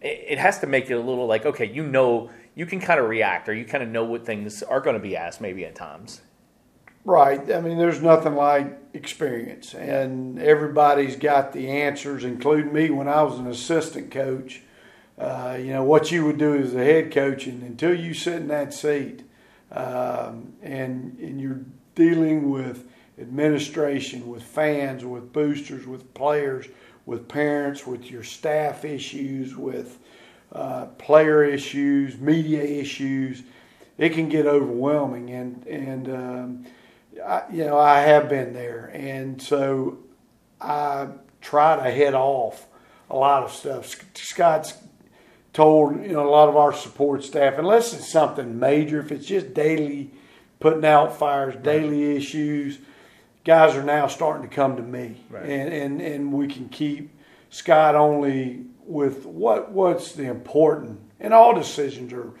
It, 0.00 0.24
it 0.30 0.38
has 0.38 0.58
to 0.60 0.66
make 0.66 0.90
it 0.90 0.94
a 0.94 1.00
little 1.00 1.26
like, 1.26 1.46
okay, 1.46 1.70
you 1.70 1.86
know, 1.86 2.30
you 2.54 2.66
can 2.66 2.80
kind 2.80 3.00
of 3.00 3.08
react, 3.08 3.48
or 3.48 3.54
you 3.54 3.64
kind 3.64 3.82
of 3.82 3.88
know 3.88 4.04
what 4.04 4.26
things 4.26 4.62
are 4.62 4.80
going 4.80 4.94
to 4.94 5.02
be 5.02 5.16
asked, 5.16 5.40
maybe 5.40 5.64
at 5.64 5.74
times. 5.74 6.20
Right. 7.04 7.50
I 7.50 7.60
mean, 7.60 7.78
there's 7.78 8.00
nothing 8.00 8.36
like 8.36 8.78
experience, 8.92 9.74
and 9.74 10.38
everybody's 10.38 11.16
got 11.16 11.52
the 11.52 11.68
answers, 11.68 12.24
including 12.24 12.72
me 12.72 12.90
when 12.90 13.08
I 13.08 13.22
was 13.22 13.38
an 13.38 13.46
assistant 13.46 14.10
coach. 14.10 14.62
Uh, 15.18 15.58
you 15.60 15.72
know 15.72 15.84
what 15.84 16.10
you 16.10 16.24
would 16.24 16.38
do 16.38 16.56
as 16.56 16.74
a 16.74 16.84
head 16.84 17.12
coach, 17.12 17.46
and 17.46 17.62
until 17.62 17.94
you 17.94 18.14
sit 18.14 18.34
in 18.34 18.48
that 18.48 18.72
seat, 18.72 19.22
um, 19.70 20.54
and 20.62 21.18
and 21.18 21.40
you're 21.40 21.60
dealing 21.94 22.50
with 22.50 22.88
administration, 23.18 24.26
with 24.28 24.42
fans, 24.42 25.04
with 25.04 25.32
boosters, 25.32 25.86
with 25.86 26.12
players, 26.14 26.66
with 27.06 27.28
parents, 27.28 27.86
with 27.86 28.10
your 28.10 28.22
staff 28.22 28.84
issues, 28.84 29.54
with 29.54 29.98
uh, 30.52 30.86
player 30.98 31.44
issues, 31.44 32.18
media 32.18 32.62
issues, 32.62 33.42
it 33.98 34.10
can 34.10 34.28
get 34.28 34.46
overwhelming. 34.46 35.30
And 35.30 35.66
and 35.66 36.08
um, 36.08 36.66
I, 37.24 37.42
you 37.50 37.64
know 37.64 37.78
I 37.78 38.00
have 38.00 38.28
been 38.28 38.52
there, 38.52 38.90
and 38.94 39.40
so 39.40 39.98
I 40.60 41.08
try 41.40 41.76
to 41.76 41.90
head 41.90 42.14
off 42.14 42.66
a 43.10 43.16
lot 43.16 43.42
of 43.42 43.52
stuff. 43.52 43.94
Scott's 44.14 44.72
told 45.52 46.00
you 46.02 46.12
know 46.12 46.28
a 46.28 46.30
lot 46.30 46.48
of 46.48 46.56
our 46.56 46.72
support 46.72 47.24
staff, 47.24 47.58
unless 47.58 47.92
it's 47.92 48.10
something 48.10 48.58
major, 48.58 49.00
if 49.00 49.12
it's 49.12 49.26
just 49.26 49.54
daily 49.54 50.10
putting 50.60 50.84
out 50.84 51.18
fires, 51.18 51.54
daily 51.62 52.16
issues, 52.16 52.78
guys 53.44 53.74
are 53.74 53.82
now 53.82 54.06
starting 54.06 54.48
to 54.48 54.54
come 54.54 54.76
to 54.76 54.82
me, 54.82 55.16
right. 55.30 55.44
and 55.44 55.72
and 55.72 56.00
and 56.00 56.32
we 56.32 56.46
can 56.46 56.68
keep 56.68 57.10
Scott 57.50 57.94
only 57.94 58.64
with 58.86 59.26
what 59.26 59.72
what's 59.72 60.12
the 60.12 60.24
important, 60.24 61.00
and 61.20 61.34
all 61.34 61.54
decisions 61.54 62.12
are. 62.12 62.32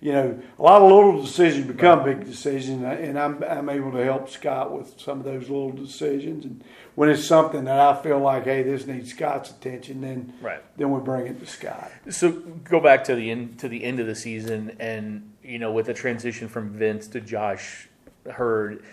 You 0.00 0.12
know, 0.12 0.42
a 0.58 0.62
lot 0.62 0.80
of 0.80 0.92
little 0.92 1.20
decisions 1.20 1.66
become 1.66 2.04
big 2.04 2.24
decisions, 2.24 2.84
and 2.84 3.18
I'm 3.18 3.42
I'm 3.42 3.68
able 3.68 3.90
to 3.92 4.04
help 4.04 4.30
Scott 4.30 4.72
with 4.72 5.00
some 5.00 5.18
of 5.18 5.24
those 5.24 5.42
little 5.50 5.72
decisions. 5.72 6.44
And 6.44 6.62
when 6.94 7.08
it's 7.08 7.24
something 7.24 7.64
that 7.64 7.80
I 7.80 8.00
feel 8.00 8.20
like, 8.20 8.44
hey, 8.44 8.62
this 8.62 8.86
needs 8.86 9.10
Scott's 9.10 9.50
attention, 9.50 10.00
then 10.02 10.34
right. 10.40 10.62
then 10.76 10.92
we 10.92 11.00
bring 11.00 11.26
it 11.26 11.40
to 11.40 11.46
Scott. 11.46 11.90
So 12.10 12.30
go 12.30 12.78
back 12.80 13.02
to 13.04 13.16
the 13.16 13.28
end 13.28 13.58
to 13.58 13.68
the 13.68 13.82
end 13.82 13.98
of 13.98 14.06
the 14.06 14.14
season, 14.14 14.76
and 14.78 15.32
you 15.42 15.58
know, 15.58 15.72
with 15.72 15.86
the 15.86 15.94
transition 15.94 16.48
from 16.48 16.70
Vince 16.70 17.08
to 17.08 17.20
Josh 17.20 17.88
Heird, 18.24 18.84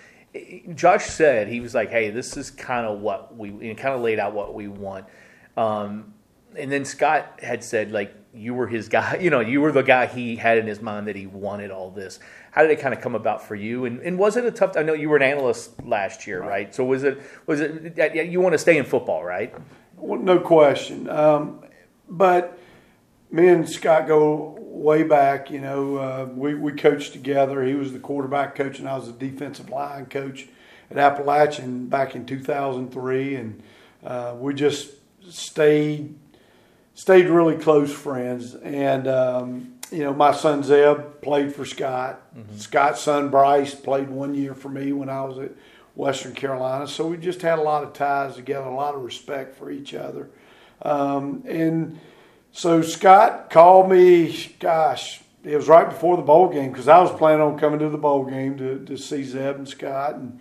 Josh 0.73 1.05
said 1.05 1.47
he 1.47 1.59
was 1.59 1.75
like, 1.75 1.91
hey, 1.91 2.09
this 2.09 2.35
is 2.35 2.49
kind 2.49 2.87
of 2.87 2.99
what 2.99 3.35
we 3.37 3.51
kind 3.75 3.93
of 3.93 4.01
laid 4.01 4.17
out 4.17 4.33
what 4.33 4.55
we 4.55 4.67
want. 4.67 5.05
Um, 5.55 6.13
and 6.57 6.71
then 6.71 6.85
Scott 6.85 7.39
had 7.41 7.63
said 7.63 7.91
like 7.91 8.13
you 8.35 8.53
were 8.53 8.67
his 8.67 8.89
guy, 8.89 9.17
you 9.21 9.29
know, 9.29 9.39
you 9.39 9.61
were 9.61 9.71
the 9.71 9.83
guy 9.83 10.05
he 10.05 10.35
had 10.35 10.57
in 10.57 10.67
his 10.67 10.81
mind 10.81 11.07
that 11.07 11.15
he 11.15 11.25
wanted 11.25 11.71
all 11.71 11.89
this. 11.89 12.19
How 12.51 12.61
did 12.61 12.71
it 12.71 12.79
kind 12.79 12.93
of 12.93 13.01
come 13.01 13.15
about 13.15 13.45
for 13.45 13.55
you? 13.55 13.85
And, 13.85 13.99
and 14.01 14.17
was 14.17 14.37
it 14.37 14.45
a 14.45 14.51
tough? 14.51 14.77
I 14.77 14.83
know 14.83 14.93
you 14.93 15.09
were 15.09 15.17
an 15.17 15.23
analyst 15.23 15.83
last 15.83 16.27
year, 16.27 16.41
right? 16.41 16.49
right? 16.49 16.75
So 16.75 16.85
was 16.85 17.03
it 17.03 17.21
was 17.45 17.61
it 17.61 18.15
you 18.15 18.41
want 18.41 18.53
to 18.53 18.59
stay 18.59 18.77
in 18.77 18.85
football, 18.85 19.23
right? 19.23 19.53
Well, 19.97 20.19
no 20.19 20.39
question. 20.39 21.09
Um, 21.09 21.63
but 22.07 22.57
me 23.31 23.47
and 23.49 23.67
Scott 23.67 24.07
go 24.07 24.57
way 24.59 25.03
back. 25.03 25.49
You 25.51 25.61
know, 25.61 25.97
uh, 25.97 26.29
we 26.33 26.55
we 26.55 26.71
coached 26.73 27.13
together. 27.13 27.63
He 27.63 27.73
was 27.73 27.93
the 27.93 27.99
quarterback 27.99 28.55
coach, 28.55 28.79
and 28.79 28.87
I 28.87 28.95
was 28.97 29.07
the 29.07 29.13
defensive 29.13 29.69
line 29.69 30.05
coach 30.05 30.47
at 30.91 30.97
Appalachian 30.97 31.87
back 31.87 32.15
in 32.15 32.25
2003, 32.25 33.35
and 33.35 33.63
uh, 34.03 34.35
we 34.37 34.53
just 34.53 34.91
stayed 35.29 36.15
stayed 36.95 37.27
really 37.27 37.57
close 37.57 37.93
friends. 37.93 38.55
And 38.55 39.07
um, 39.07 39.75
you 39.91 40.03
know, 40.03 40.13
my 40.13 40.31
son 40.31 40.63
Zeb 40.63 41.21
played 41.21 41.53
for 41.53 41.65
Scott. 41.65 42.21
Mm-hmm. 42.35 42.57
Scott's 42.57 43.01
son 43.01 43.29
Bryce 43.29 43.75
played 43.75 44.09
one 44.09 44.33
year 44.33 44.55
for 44.55 44.69
me 44.69 44.91
when 44.91 45.09
I 45.09 45.23
was 45.23 45.37
at 45.37 45.51
Western 45.93 46.33
Carolina. 46.33 46.87
So 46.87 47.07
we 47.07 47.17
just 47.17 47.41
had 47.41 47.59
a 47.59 47.61
lot 47.61 47.83
of 47.83 47.93
ties 47.93 48.35
together, 48.35 48.65
a 48.65 48.75
lot 48.75 48.95
of 48.95 49.03
respect 49.03 49.55
for 49.55 49.69
each 49.69 49.93
other. 49.93 50.29
Um, 50.81 51.43
and 51.45 51.99
so 52.51 52.81
Scott 52.81 53.49
called 53.49 53.89
me. 53.89 54.55
Gosh, 54.59 55.21
it 55.43 55.55
was 55.55 55.67
right 55.67 55.87
before 55.87 56.17
the 56.17 56.23
bowl 56.23 56.49
game 56.49 56.71
because 56.71 56.87
I 56.87 56.99
was 56.99 57.11
planning 57.11 57.41
on 57.41 57.59
coming 57.59 57.79
to 57.79 57.89
the 57.89 57.97
bowl 57.97 58.25
game 58.25 58.57
to, 58.57 58.83
to 58.85 58.97
see 58.97 59.23
Zeb 59.23 59.55
and 59.55 59.67
Scott. 59.67 60.15
And 60.15 60.39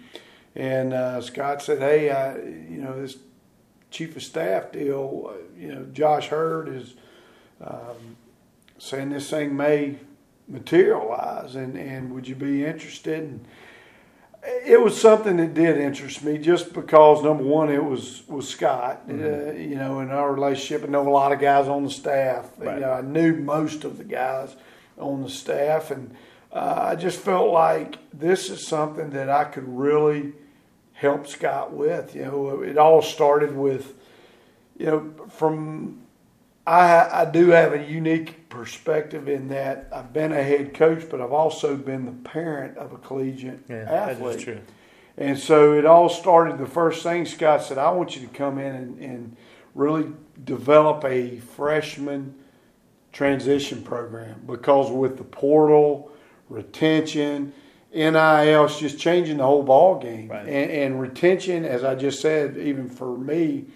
and 0.57 0.95
uh, 0.95 1.21
Scott 1.21 1.63
said, 1.63 1.79
"Hey, 1.81 2.11
I, 2.11 2.37
you 2.37 2.81
know 2.81 3.01
this." 3.01 3.17
Chief 3.95 4.17
of 4.17 4.25
staff 4.25 4.73
deal, 4.73 5.33
you 5.57 5.73
know, 5.73 5.85
Josh 5.93 6.33
Heird 6.33 6.69
is 6.69 6.95
um, 7.61 8.17
saying 8.77 9.11
this 9.11 9.31
thing 9.31 9.57
may 9.57 10.01
materialize, 10.49 11.55
and, 11.55 11.79
and 11.79 12.13
would 12.13 12.27
you 12.27 12.35
be 12.35 12.65
interested? 12.65 13.21
And 13.21 13.45
it 14.67 14.81
was 14.81 15.01
something 15.01 15.37
that 15.37 15.55
did 15.55 15.79
interest 15.79 16.25
me, 16.25 16.39
just 16.39 16.73
because 16.73 17.23
number 17.23 17.45
one, 17.45 17.71
it 17.71 17.85
was 17.85 18.27
was 18.27 18.49
Scott, 18.49 19.09
mm-hmm. 19.09 19.51
uh, 19.51 19.53
you 19.53 19.77
know, 19.77 20.01
in 20.01 20.11
our 20.11 20.35
relationship. 20.35 20.83
I 20.83 20.91
know 20.91 21.09
a 21.09 21.11
lot 21.11 21.31
of 21.31 21.39
guys 21.39 21.69
on 21.69 21.85
the 21.85 21.91
staff. 21.91 22.51
Right. 22.59 22.75
You 22.75 22.81
know, 22.81 22.91
I 22.91 23.01
knew 23.01 23.37
most 23.37 23.85
of 23.85 23.97
the 23.97 24.05
guys 24.05 24.57
on 24.99 25.23
the 25.23 25.31
staff, 25.31 25.93
and 25.93 26.17
uh, 26.53 26.89
I 26.91 26.97
just 26.97 27.21
felt 27.21 27.53
like 27.53 27.99
this 28.13 28.51
is 28.51 28.67
something 28.67 29.11
that 29.11 29.31
I 29.31 29.45
could 29.45 29.69
really 29.69 30.33
help 31.05 31.27
Scott 31.27 31.73
with. 31.73 32.15
You 32.15 32.25
know, 32.25 32.63
it 32.63 32.79
all 32.79 33.03
started 33.03 33.57
with, 33.57 33.95
you 34.77 34.87
know, 34.87 35.15
from 35.29 36.03
I 36.67 37.23
I 37.23 37.25
do 37.27 37.51
have 37.51 37.73
a 37.73 37.85
unique 37.85 38.49
perspective 38.49 39.29
in 39.29 39.49
that 39.49 39.89
I've 39.93 40.13
been 40.13 40.33
a 40.33 40.43
head 40.43 40.75
coach, 40.75 41.05
but 41.11 41.21
I've 41.21 41.33
also 41.33 41.77
been 41.77 42.07
the 42.07 42.29
parent 42.31 42.79
of 42.79 42.93
a 42.93 42.99
collegiate 42.99 43.61
yeah, 43.69 43.77
athlete. 43.89 44.19
That 44.19 44.37
is 44.37 44.45
true. 44.45 44.61
And 45.17 45.39
so 45.39 45.75
it 45.75 45.87
all 45.87 46.09
started. 46.09 46.59
The 46.59 46.67
first 46.67 47.03
thing 47.03 47.25
Scott 47.25 47.63
said, 47.63 47.79
I 47.79 47.91
want 47.91 48.17
you 48.17 48.27
to 48.27 48.33
come 48.33 48.59
in 48.59 48.75
and, 48.75 48.99
and 48.99 49.37
really 49.75 50.11
develop 50.45 51.05
a 51.05 51.39
freshman 51.39 52.35
transition 53.13 53.83
program 53.83 54.43
because 54.45 54.91
with 54.91 55.17
the 55.19 55.25
portal, 55.25 56.11
retention, 56.49 57.53
NIL 57.95 58.65
is 58.65 58.79
just 58.79 58.99
changing 58.99 59.37
the 59.39 59.45
whole 59.45 59.63
ball 59.63 59.99
game. 59.99 60.29
Right. 60.29 60.47
And, 60.47 60.71
and, 60.71 61.01
retention, 61.01 61.65
as 61.65 61.85
I 61.85 61.95
just 61.95 62.21
said, 62.21 62.57
even 62.57 62.89
for 62.89 63.17
me 63.17 63.67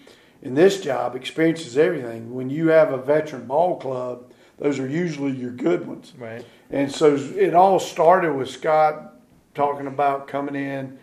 in 0.43 0.55
this 0.55 0.81
job, 0.81 1.15
experience 1.15 1.67
is 1.67 1.79
everything. 1.79 2.35
When 2.35 2.51
you 2.51 2.69
have 2.69 2.93
a 2.93 2.99
veteran 2.99 3.47
ball 3.47 3.79
club, 3.79 4.33
those 4.59 4.79
are 4.79 4.89
usually 4.89 5.33
your 5.33 5.53
good 5.53 5.87
ones. 5.87 6.13
Right. 6.19 6.45
And 6.71 6.91
so 6.91 7.15
it 7.15 7.55
all 7.55 7.79
started 7.79 8.35
with 8.35 8.51
Scott 8.51 9.15
talking 9.55 9.87
about 9.87 10.29
coming 10.29 10.55
in, 10.55 10.99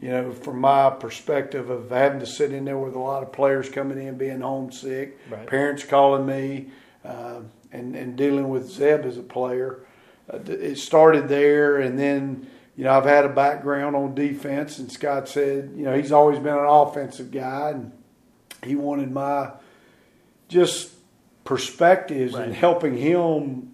you 0.00 0.10
know, 0.10 0.32
from 0.32 0.60
my 0.60 0.90
perspective 0.90 1.70
of 1.70 1.90
having 1.90 2.20
to 2.20 2.26
sit 2.26 2.52
in 2.52 2.64
there 2.64 2.78
with 2.78 2.94
a 2.94 2.98
lot 2.98 3.22
of 3.22 3.32
players 3.32 3.68
coming 3.68 3.98
in, 3.98 4.18
being 4.18 4.40
homesick, 4.40 5.18
right. 5.30 5.46
parents 5.46 5.84
calling 5.84 6.26
me, 6.26 6.68
uh, 7.04 7.40
and, 7.72 7.94
and 7.94 8.16
dealing 8.16 8.48
with 8.48 8.68
Zeb 8.68 9.04
as 9.04 9.16
a 9.16 9.22
player. 9.22 9.86
Uh, 10.32 10.38
it 10.46 10.76
started 10.76 11.28
there, 11.28 11.78
and 11.78 11.98
then 11.98 12.48
you 12.76 12.84
know, 12.84 12.92
I've 12.92 13.04
had 13.06 13.24
a 13.24 13.30
background 13.30 13.96
on 13.96 14.14
defense, 14.14 14.78
and 14.78 14.92
Scott 14.92 15.28
said, 15.28 15.72
you 15.74 15.84
know, 15.84 15.96
he's 15.96 16.12
always 16.12 16.38
been 16.38 16.54
an 16.54 16.66
offensive 16.66 17.30
guy, 17.30 17.70
and 17.70 17.90
he 18.62 18.74
wanted 18.74 19.10
my 19.10 19.52
just 20.48 20.92
perspectives 21.44 22.34
right. 22.34 22.44
and 22.44 22.54
helping 22.54 22.96
him 22.96 23.72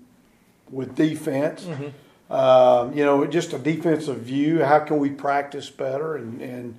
with 0.70 0.94
defense. 0.94 1.64
Mm-hmm. 1.64 2.32
Um, 2.32 2.96
you 2.96 3.04
know, 3.04 3.26
just 3.26 3.52
a 3.52 3.58
defensive 3.58 4.18
view. 4.18 4.62
How 4.62 4.78
can 4.78 4.98
we 4.98 5.10
practice 5.10 5.68
better? 5.68 6.16
And 6.16 6.40
and 6.40 6.78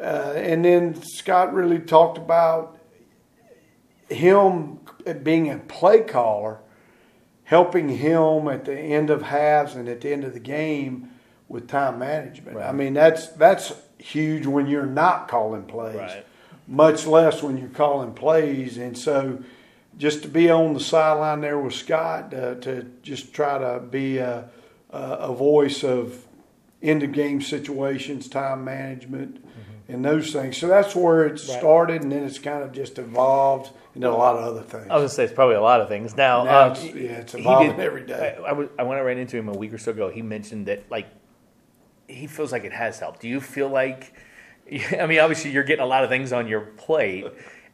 uh, 0.00 0.32
and 0.36 0.64
then 0.64 1.02
Scott 1.02 1.52
really 1.52 1.80
talked 1.80 2.16
about 2.18 2.78
him 4.08 4.78
being 5.22 5.50
a 5.50 5.58
play 5.58 6.02
caller, 6.02 6.60
helping 7.44 7.88
him 7.90 8.48
at 8.48 8.64
the 8.64 8.78
end 8.78 9.10
of 9.10 9.22
halves 9.22 9.74
and 9.74 9.88
at 9.88 10.00
the 10.00 10.12
end 10.12 10.24
of 10.24 10.32
the 10.32 10.40
game 10.40 11.11
with 11.52 11.68
time 11.68 11.98
management. 11.98 12.56
Right. 12.56 12.68
I 12.68 12.72
mean, 12.72 12.94
that's 12.94 13.28
that's 13.28 13.74
huge 13.98 14.46
when 14.46 14.66
you're 14.66 14.86
not 14.86 15.28
calling 15.28 15.64
plays, 15.64 15.96
right. 15.96 16.26
much 16.66 17.06
less 17.06 17.42
when 17.42 17.58
you're 17.58 17.68
calling 17.68 18.14
plays. 18.14 18.78
And 18.78 18.96
so, 18.96 19.44
just 19.98 20.22
to 20.22 20.28
be 20.28 20.50
on 20.50 20.72
the 20.72 20.80
sideline 20.80 21.42
there 21.42 21.58
with 21.58 21.74
Scott 21.74 22.32
uh, 22.34 22.54
to 22.56 22.90
just 23.02 23.34
try 23.34 23.58
to 23.58 23.80
be 23.80 24.16
a, 24.16 24.48
a 24.90 25.32
voice 25.32 25.84
of 25.84 26.24
end 26.82 27.02
of 27.02 27.12
game 27.12 27.42
situations, 27.42 28.28
time 28.28 28.64
management, 28.64 29.36
mm-hmm. 29.36 29.92
and 29.92 30.04
those 30.04 30.32
things. 30.32 30.56
So 30.56 30.68
that's 30.68 30.96
where 30.96 31.26
it 31.26 31.38
started, 31.38 32.02
and 32.02 32.10
then 32.10 32.24
it's 32.24 32.38
kind 32.38 32.64
of 32.64 32.72
just 32.72 32.98
evolved 32.98 33.70
into 33.94 34.08
a 34.08 34.10
lot 34.10 34.36
of 34.36 34.44
other 34.44 34.62
things. 34.62 34.86
I 34.88 34.94
was 34.94 35.02
gonna 35.02 35.08
say 35.10 35.24
it's 35.24 35.34
probably 35.34 35.56
a 35.56 35.60
lot 35.60 35.82
of 35.82 35.88
things. 35.88 36.16
Now, 36.16 36.44
Now 36.44 36.64
um, 36.68 36.72
it's- 36.72 36.94
yeah, 36.94 37.10
it's 37.18 37.34
evolving 37.34 37.78
every 37.78 38.06
day. 38.06 38.36
I, 38.38 38.48
I, 38.48 38.52
was- 38.52 38.70
I 38.78 38.84
when 38.84 38.96
I 38.96 39.02
ran 39.02 39.18
into 39.18 39.36
him 39.36 39.48
a 39.48 39.52
week 39.52 39.74
or 39.74 39.78
so 39.78 39.90
ago, 39.90 40.08
he 40.08 40.22
mentioned 40.22 40.66
that 40.66 40.90
like 40.90 41.08
he 42.12 42.26
feels 42.26 42.52
like 42.52 42.64
it 42.64 42.72
has 42.72 42.98
helped. 42.98 43.20
Do 43.20 43.28
you 43.28 43.40
feel 43.40 43.68
like? 43.68 44.14
I 44.98 45.06
mean, 45.06 45.18
obviously, 45.18 45.50
you're 45.50 45.64
getting 45.64 45.84
a 45.84 45.88
lot 45.88 46.04
of 46.04 46.10
things 46.10 46.32
on 46.32 46.48
your 46.48 46.60
plate. 46.60 47.26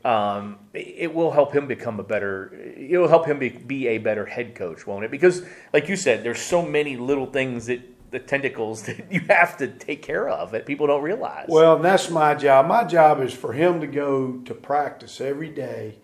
Um, 0.05 0.59
it 0.73 1.13
will 1.13 1.33
help 1.33 1.53
him 1.53 1.67
become 1.67 1.99
a 2.01 2.05
better. 2.05 2.53
It 2.77 2.99
will 2.99 3.09
help 3.09 3.27
him 3.27 3.39
be, 3.39 3.49
be 3.51 3.89
a 3.89 3.99
better 3.99 4.25
head 4.25 4.55
coach, 4.55 4.87
won't 4.87 5.05
it? 5.05 5.11
Because, 5.11 5.43
like 5.73 5.89
you 5.89 5.97
said, 5.97 6.25
there's 6.25 6.41
so 6.41 6.63
many 6.63 6.97
little 6.97 7.27
things 7.27 7.67
that 7.67 7.81
the 8.11 8.19
tentacles 8.19 8.83
that 8.87 9.13
you 9.13 9.21
have 9.29 9.57
to 9.59 9.67
take 9.67 10.03
care 10.03 10.29
of 10.29 10.53
that 10.53 10.67
people 10.67 10.87
don't 10.87 11.03
realize. 11.03 11.47
Well, 11.49 11.77
and 11.77 11.85
that's 11.85 12.11
my 12.11 12.35
job. 12.35 12.67
My 12.67 12.85
job 12.85 13.21
is 13.21 13.35
for 13.35 13.53
him 13.53 13.81
to 13.81 13.87
go 13.87 14.39
to 14.45 14.55
practice 14.55 15.21
every 15.21 15.51
day 15.51 15.97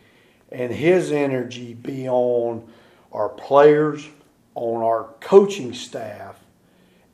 and 0.55 0.73
his 0.73 1.11
energy 1.13 1.75
be 1.75 2.09
on 2.09 2.67
our 3.13 3.29
players, 3.29 4.09
on 4.55 4.83
our 4.83 5.15
coaching 5.21 5.75
staff, 5.75 6.39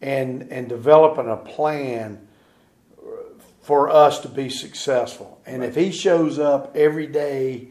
and 0.00 0.50
and 0.50 0.68
developing 0.68 1.28
a 1.28 1.36
plan 1.36 2.26
for 3.60 3.88
us 3.90 4.20
to 4.20 4.28
be 4.28 4.48
successful. 4.48 5.40
And 5.46 5.62
if 5.62 5.74
he 5.74 5.92
shows 5.92 6.38
up 6.38 6.74
every 6.76 7.06
day 7.06 7.68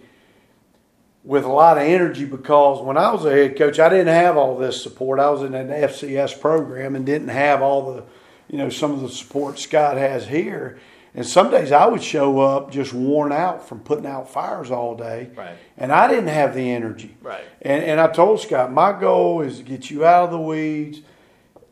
with 1.23 1.43
a 1.43 1.49
lot 1.49 1.77
of 1.77 1.83
energy 1.83 2.25
because 2.25 2.81
when 2.81 2.97
I 2.97 3.11
was 3.11 3.25
a 3.25 3.31
head 3.31 3.57
coach, 3.57 3.79
I 3.79 3.89
didn't 3.89 4.07
have 4.07 4.37
all 4.37 4.57
this 4.57 4.81
support. 4.81 5.19
I 5.19 5.29
was 5.29 5.41
in 5.41 5.53
an 5.53 5.67
FCS 5.67 6.39
program 6.39 6.95
and 6.95 7.05
didn't 7.05 7.29
have 7.29 7.61
all 7.61 7.93
the, 7.93 8.03
you 8.47 8.57
know, 8.57 8.69
some 8.69 8.91
of 8.93 9.01
the 9.01 9.09
support 9.09 9.59
Scott 9.59 9.97
has 9.97 10.27
here. 10.27 10.79
And 11.15 11.25
some 11.25 11.51
days 11.51 11.71
I 11.71 11.87
would 11.87 12.03
show 12.03 12.39
up 12.39 12.71
just 12.71 12.93
worn 12.93 13.31
out 13.31 13.67
from 13.67 13.79
putting 13.79 14.05
out 14.05 14.31
fires 14.31 14.71
all 14.71 14.95
day. 14.95 15.31
Right. 15.35 15.57
And 15.75 15.91
I 15.91 16.07
didn't 16.07 16.27
have 16.27 16.55
the 16.55 16.71
energy. 16.71 17.17
Right. 17.21 17.43
And, 17.61 17.83
and 17.83 17.99
I 17.99 18.07
told 18.07 18.39
Scott, 18.39 18.71
my 18.71 18.97
goal 18.97 19.41
is 19.41 19.57
to 19.57 19.63
get 19.63 19.89
you 19.89 20.05
out 20.05 20.25
of 20.25 20.31
the 20.31 20.39
weeds 20.39 21.01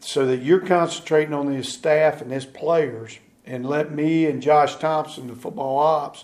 so 0.07 0.25
that 0.25 0.41
you're 0.41 0.61
concentrating 0.61 1.33
on 1.33 1.51
his 1.51 1.67
staff 1.67 2.21
and 2.21 2.31
his 2.31 2.45
players 2.45 3.19
and 3.45 3.65
let 3.65 3.91
me 3.91 4.25
and 4.25 4.41
Josh 4.41 4.77
Thompson, 4.77 5.27
the 5.27 5.35
football 5.35 5.79
ops, 5.79 6.23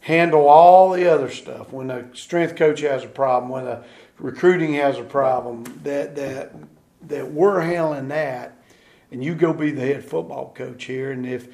handle 0.00 0.46
all 0.46 0.92
the 0.92 1.10
other 1.10 1.30
stuff. 1.30 1.72
When 1.72 1.86
the 1.86 2.06
strength 2.12 2.54
coach 2.54 2.82
has 2.82 3.02
a 3.02 3.08
problem, 3.08 3.50
when 3.50 3.64
the 3.64 3.82
recruiting 4.18 4.74
has 4.74 4.98
a 4.98 5.02
problem, 5.02 5.64
that 5.84 6.14
that 6.16 6.52
that 7.08 7.32
we're 7.32 7.62
handling 7.62 8.08
that, 8.08 8.58
and 9.10 9.24
you 9.24 9.34
go 9.34 9.54
be 9.54 9.70
the 9.70 9.80
head 9.80 10.04
football 10.04 10.52
coach 10.54 10.84
here. 10.84 11.10
And 11.10 11.24
if 11.24 11.48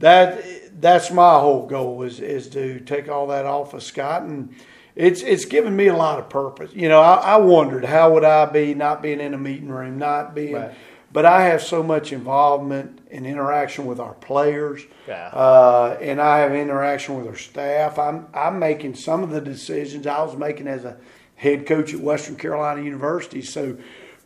that 0.00 0.44
that's 0.78 1.10
my 1.10 1.40
whole 1.40 1.66
goal 1.66 2.02
is 2.02 2.20
is 2.20 2.50
to 2.50 2.80
take 2.80 3.08
all 3.08 3.28
that 3.28 3.46
off 3.46 3.72
of 3.72 3.82
Scott 3.82 4.22
and. 4.24 4.54
It's 4.96 5.22
it's 5.22 5.44
given 5.44 5.74
me 5.74 5.88
a 5.88 5.96
lot 5.96 6.20
of 6.20 6.28
purpose. 6.28 6.70
You 6.72 6.88
know, 6.88 7.00
I, 7.00 7.14
I 7.14 7.36
wondered 7.38 7.84
how 7.84 8.14
would 8.14 8.22
I 8.22 8.46
be 8.46 8.74
not 8.74 9.02
being 9.02 9.18
in 9.18 9.34
a 9.34 9.36
meeting 9.36 9.68
room, 9.68 9.98
not 9.98 10.36
being 10.36 10.52
Right. 10.52 10.72
But 11.14 11.24
I 11.24 11.44
have 11.44 11.62
so 11.62 11.80
much 11.82 12.12
involvement 12.12 12.98
and 13.10 13.24
interaction 13.24 13.86
with 13.86 14.00
our 14.00 14.14
players, 14.14 14.82
Yeah. 15.06 15.28
uh, 15.28 15.96
and 16.00 16.20
I 16.20 16.40
have 16.40 16.52
interaction 16.52 17.16
with 17.16 17.28
our 17.28 17.36
staff. 17.36 17.98
I'm 17.98 18.26
I'm 18.34 18.58
making 18.58 18.96
some 18.96 19.22
of 19.22 19.30
the 19.30 19.40
decisions 19.40 20.06
I 20.06 20.20
was 20.22 20.36
making 20.36 20.66
as 20.66 20.84
a 20.84 20.96
head 21.36 21.66
coach 21.66 21.94
at 21.94 22.00
Western 22.00 22.34
Carolina 22.36 22.82
University. 22.82 23.42
So 23.42 23.76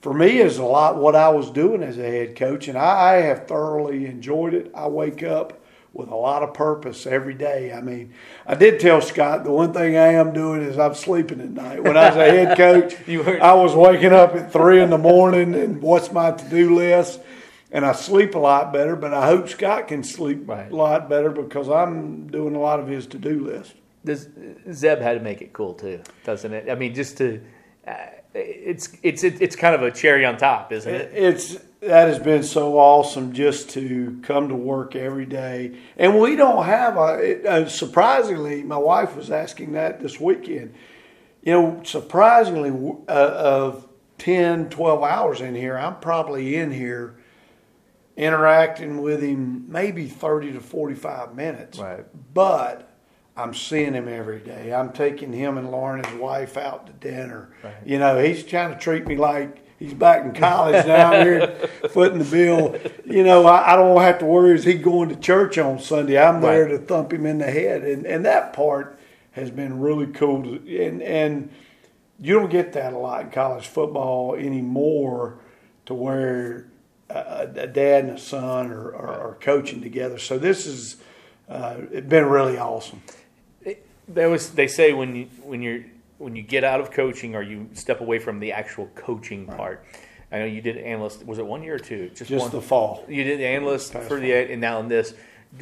for 0.01 0.15
me, 0.15 0.39
is 0.39 0.57
a 0.59 0.65
lot 0.65 0.97
what 0.97 1.15
I 1.15 1.29
was 1.29 1.51
doing 1.51 1.83
as 1.83 1.99
a 1.99 2.03
head 2.03 2.35
coach, 2.37 2.69
and 2.69 2.79
I, 2.79 3.13
I 3.13 3.13
have 3.23 3.47
thoroughly 3.47 4.07
enjoyed 4.07 4.55
it. 4.55 4.71
I 4.75 4.89
wake 4.89 5.23
up 5.23 5.61
with 5.93 6.09
a 6.11 6.15
lot 6.15 6.43
of 6.43 6.55
purpose 6.55 7.07
every 7.07 7.35
day. 7.35 7.73
I 7.73 7.81
mean, 7.81 8.13
I 8.47 8.55
did 8.55 8.79
tell 8.81 9.01
Scott 9.01 9.45
the 9.45 9.51
one 9.51 9.73
thing 9.73 9.97
I 9.97 10.13
am 10.13 10.33
doing 10.33 10.63
is 10.63 10.79
I'm 10.79 10.95
sleeping 10.95 11.41
at 11.41 11.51
night. 11.51 11.83
When 11.83 11.97
I 11.97 12.09
was 12.09 12.17
a 12.17 12.31
head 12.31 12.57
coach, 12.57 12.95
I 13.09 13.55
was 13.55 13.75
waking 13.75 14.13
up 14.13 14.35
at 14.35 14.53
three 14.53 14.81
in 14.81 14.91
the 14.91 14.99
morning 14.99 15.55
and 15.55 15.81
what's 15.83 16.13
my 16.13 16.31
to 16.33 16.45
do 16.49 16.75
list. 16.77 17.21
And 17.71 17.85
I 17.85 17.93
sleep 17.93 18.35
a 18.35 18.39
lot 18.39 18.73
better, 18.73 18.97
but 18.97 19.13
I 19.13 19.27
hope 19.27 19.49
Scott 19.49 19.89
can 19.89 20.03
sleep 20.03 20.49
Right. 20.49 20.71
a 20.71 20.75
lot 20.75 21.09
better 21.09 21.31
because 21.31 21.69
I'm 21.69 22.27
doing 22.29 22.55
a 22.55 22.61
lot 22.61 22.81
of 22.81 22.89
his 22.89 23.07
to 23.09 23.19
do 23.19 23.45
list. 23.47 23.75
Does 24.05 24.29
Zeb 24.73 25.01
had 25.01 25.15
to 25.15 25.21
make 25.21 25.43
it 25.43 25.53
cool 25.53 25.75
too, 25.75 26.01
doesn't 26.25 26.53
it? 26.53 26.71
I 26.71 26.77
mean, 26.77 26.95
just 26.95 27.19
to 27.19 27.43
uh, 27.87 27.93
it's 28.33 28.97
it's 29.03 29.23
it's 29.25 29.57
kind 29.57 29.75
of 29.75 29.83
a 29.83 29.91
cherry 29.91 30.25
on 30.25 30.37
top, 30.39 30.73
isn't 30.73 30.95
it? 30.95 31.11
It's 31.15 31.57
that 31.81 32.09
has 32.09 32.19
been 32.19 32.43
so 32.43 32.79
awesome 32.79 33.33
just 33.33 33.71
to 33.71 34.21
come 34.23 34.49
to 34.49 34.55
work 34.55 34.97
every 34.97 35.27
day, 35.27 35.79
and 35.97 36.19
we 36.19 36.37
don't 36.37 36.65
have 36.65 36.97
a. 36.97 37.15
It, 37.19 37.47
uh, 37.47 37.69
surprisingly, 37.69 38.63
my 38.63 38.77
wife 38.77 39.17
was 39.17 39.31
asking 39.31 39.73
that 39.73 40.01
this 40.01 40.19
weekend. 40.19 40.75
You 41.43 41.53
know, 41.53 41.83
surprisingly, 41.85 42.97
uh, 43.09 43.13
of 43.13 43.89
10, 44.19 44.71
12 44.71 45.03
hours 45.03 45.41
in 45.41 45.55
here, 45.55 45.79
I'm 45.79 46.01
probably 46.01 46.57
in 46.57 46.73
here 46.73 47.15
interacting 48.17 49.01
with 49.01 49.23
him 49.23 49.65
maybe 49.69 50.09
30 50.09 50.55
to 50.55 50.61
45 50.61 51.37
minutes. 51.37 51.79
Right. 51.79 52.05
But 52.35 52.93
I'm 53.37 53.55
seeing 53.55 53.95
him 53.95 54.09
every 54.09 54.41
day. 54.41 54.75
I'm 54.75 54.93
taking 54.93 55.33
him 55.33 55.57
and 55.57 55.71
Lauren, 55.71 56.03
his 56.03 56.19
wife, 56.19 56.57
out 56.57 56.89
to 56.89 56.93
dinner. 56.95 57.51
Right. 57.63 57.75
You 57.87 58.01
know, 58.01 58.19
he's 58.19 58.43
trying 58.43 58.73
to 58.75 58.79
treat 58.79 59.07
me 59.07 59.17
like 59.17 59.65
he's 59.79 59.95
back 59.95 60.25
in 60.25 60.35
college 60.35 60.87
now. 60.87 61.13
I'm 61.13 61.27
here 61.27 61.49
footing 61.91 62.19
the 62.19 62.25
bill. 62.25 62.77
You 63.05 63.25
know, 63.25 63.47
I, 63.47 63.73
I 63.73 63.77
don't 63.77 64.01
have 64.01 64.19
to 64.19 64.25
worry 64.25 64.55
is 64.55 64.65
he 64.65 64.75
going 64.75 65.09
to 65.11 65.17
church 65.17 65.59
on 65.59 65.79
Sunday. 65.79 66.19
I'm 66.19 66.41
there 66.41 66.69
to 66.69 66.79
thump 66.79 67.13
him 67.13 67.27
in 67.27 67.39
the 67.39 67.51
head. 67.51 67.83
And, 67.83 68.07
and 68.07 68.25
that 68.25 68.53
part 68.53 68.99
has 69.33 69.51
been 69.51 69.81
really 69.81 70.07
cool. 70.07 70.43
To, 70.43 70.85
and, 70.85 71.03
and 71.03 71.51
you 72.21 72.35
don't 72.35 72.51
get 72.51 72.73
that 72.73 72.93
a 72.93 72.99
lot 72.99 73.23
in 73.23 73.31
college 73.31 73.67
football 73.67 74.35
anymore 74.35 75.39
to 75.87 75.95
where 75.95 76.67
a, 77.09 77.49
a 77.55 77.67
dad 77.67 78.05
and 78.05 78.19
a 78.19 78.21
son 78.21 78.71
are, 78.71 78.95
are, 78.95 79.21
are 79.31 79.39
coaching 79.41 79.81
together. 79.81 80.19
So 80.19 80.39
this 80.39 80.67
has 80.67 80.97
uh, 81.49 81.77
it's 81.91 82.07
been 82.07 82.27
really 82.27 82.59
awesome. 82.59 83.03
There 84.07 84.29
was 84.31 84.51
they 84.51 84.69
say 84.69 84.93
when 84.93 85.15
you 85.15 85.27
when 85.43 85.63
you're 85.63 85.85
when 86.19 86.37
you 86.37 86.43
get 86.43 86.65
out 86.65 86.81
of 86.81 86.91
coaching 86.91 87.35
or 87.35 87.43
you 87.43 87.69
step 87.73 88.01
away 88.01 88.19
from 88.19 88.41
the 88.41 88.53
actual 88.53 88.89
coaching 88.95 89.47
part. 89.47 89.85
I 90.31 90.41
know 90.41 90.45
you 90.45 90.61
did 90.61 90.77
analyst. 90.77 91.25
Was 91.25 91.39
it 91.39 91.47
one 91.47 91.63
year 91.63 91.77
or 91.77 91.79
two? 91.79 92.11
Just 92.11 92.31
one. 92.31 92.51
the 92.51 92.61
fall. 92.61 93.05
You 93.09 93.25
did 93.25 93.41
the 93.41 93.47
analyst 93.47 93.93
Past 93.93 94.09
for 94.09 94.21
the 94.21 94.33
and 94.33 94.61
now 94.61 94.81
in 94.81 94.89
this. 94.89 95.15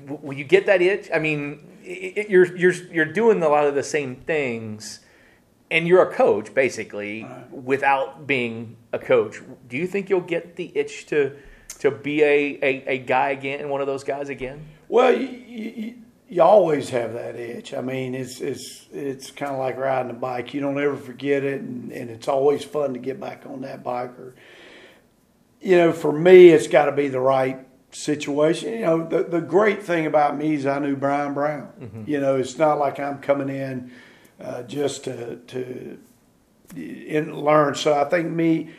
Will 0.08 0.34
you 0.34 0.44
get 0.44 0.66
that 0.66 0.82
itch? 0.82 1.08
I 1.14 1.20
mean, 1.20 1.78
it, 1.84 2.18
it, 2.18 2.30
you're 2.30 2.56
you're 2.56 2.72
you're 2.72 3.04
doing 3.04 3.42
a 3.42 3.48
lot 3.48 3.64
of 3.64 3.76
the 3.76 3.84
same 3.84 4.16
things, 4.16 5.00
and 5.70 5.86
you're 5.86 6.02
a 6.02 6.12
coach 6.12 6.52
basically 6.52 7.26
without 7.52 8.26
being 8.26 8.76
a 8.92 8.98
coach. 8.98 9.40
Do 9.68 9.76
you 9.76 9.86
think 9.86 10.10
you'll 10.10 10.20
get 10.20 10.56
the 10.56 10.72
itch 10.76 11.06
to 11.06 11.36
to 11.78 11.92
be 11.92 12.22
a, 12.22 12.58
a, 12.62 12.84
a 12.94 12.98
guy 12.98 13.30
again, 13.30 13.60
and 13.60 13.70
one 13.70 13.80
of 13.80 13.86
those 13.86 14.02
guys 14.02 14.28
again? 14.28 14.66
Well, 14.88 15.16
you, 15.16 15.28
you, 15.28 15.94
you 16.28 16.42
always 16.42 16.90
have 16.90 17.12
that 17.12 17.36
itch. 17.36 17.72
I 17.72 17.80
mean, 17.80 18.14
it's 18.14 18.40
it's 18.40 18.86
it's 18.92 19.30
kind 19.30 19.52
of 19.52 19.58
like 19.58 19.76
riding 19.76 20.10
a 20.10 20.14
bike. 20.14 20.54
You 20.54 20.60
don't 20.60 20.80
ever 20.80 20.96
forget 20.96 21.44
it, 21.44 21.60
and, 21.60 21.92
and 21.92 22.10
it's 22.10 22.28
always 22.28 22.64
fun 22.64 22.94
to 22.94 22.98
get 22.98 23.20
back 23.20 23.44
on 23.46 23.60
that 23.62 23.84
bike. 23.84 24.18
Or, 24.18 24.34
you 25.60 25.76
know, 25.76 25.92
for 25.92 26.12
me, 26.12 26.48
it's 26.48 26.66
got 26.66 26.86
to 26.86 26.92
be 26.92 27.08
the 27.08 27.20
right 27.20 27.64
situation. 27.92 28.72
You 28.72 28.80
know, 28.80 29.08
the 29.08 29.22
the 29.22 29.40
great 29.40 29.82
thing 29.82 30.06
about 30.06 30.36
me 30.36 30.54
is 30.54 30.66
I 30.66 30.78
knew 30.80 30.96
Bryan 30.96 31.32
Brown. 31.34 31.72
You 32.06 32.20
know, 32.20 32.36
it's 32.36 32.58
not 32.58 32.78
like 32.78 32.98
I'm 32.98 33.18
coming 33.18 33.48
in 33.48 33.92
uh, 34.40 34.64
just 34.64 35.04
to 35.04 35.36
to 35.36 35.98
in, 36.74 37.34
learn. 37.34 37.76
So 37.76 37.94
I 37.94 38.04
think 38.04 38.30
me 38.30 38.70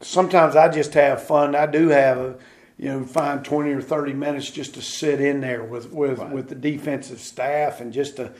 sometimes 0.00 0.54
I 0.54 0.68
just 0.68 0.92
have 0.94 1.22
fun. 1.22 1.54
I 1.54 1.66
do 1.66 1.88
have 1.88 2.18
a 2.18 2.34
you 2.76 2.88
know 2.88 3.04
find 3.04 3.44
twenty 3.44 3.70
or 3.70 3.80
thirty 3.80 4.12
minutes 4.12 4.50
just 4.50 4.74
to 4.74 4.82
sit 4.82 5.20
in 5.20 5.40
there 5.40 5.62
with 5.62 5.92
with 5.92 6.18
with 6.30 6.48
the 6.48 6.54
defensive 6.54 7.20
staff 7.20 7.80
and 7.80 7.92
just 7.92 8.16
to 8.16 8.32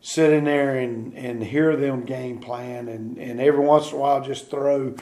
sit 0.00 0.32
in 0.32 0.44
there 0.44 0.78
and 0.78 1.14
and 1.14 1.42
hear 1.42 1.76
them 1.76 2.04
game 2.04 2.38
plan 2.38 2.88
and 2.88 3.18
and 3.18 3.40
every 3.40 3.64
once 3.64 3.90
in 3.90 3.96
a 3.96 4.00
while 4.00 4.22
just 4.22 4.50
throw. 4.50 4.94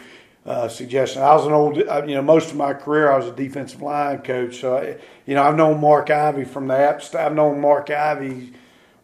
Uh, 0.46 0.68
suggestion. 0.68 1.22
I 1.22 1.34
was 1.34 1.46
an 1.46 1.54
old, 1.54 1.78
uh, 1.78 2.04
you 2.06 2.14
know, 2.14 2.20
most 2.20 2.50
of 2.50 2.56
my 2.58 2.74
career 2.74 3.10
I 3.10 3.16
was 3.16 3.26
a 3.28 3.32
defensive 3.32 3.80
line 3.80 4.18
coach. 4.18 4.60
So, 4.60 4.76
I, 4.76 4.98
you 5.24 5.34
know, 5.34 5.42
I've 5.42 5.56
known 5.56 5.80
Mark 5.80 6.10
Ivey 6.10 6.44
from 6.44 6.68
the 6.68 6.76
App. 6.76 7.02
I've 7.14 7.32
known 7.34 7.62
Mark 7.62 7.88
Ivey 7.88 8.52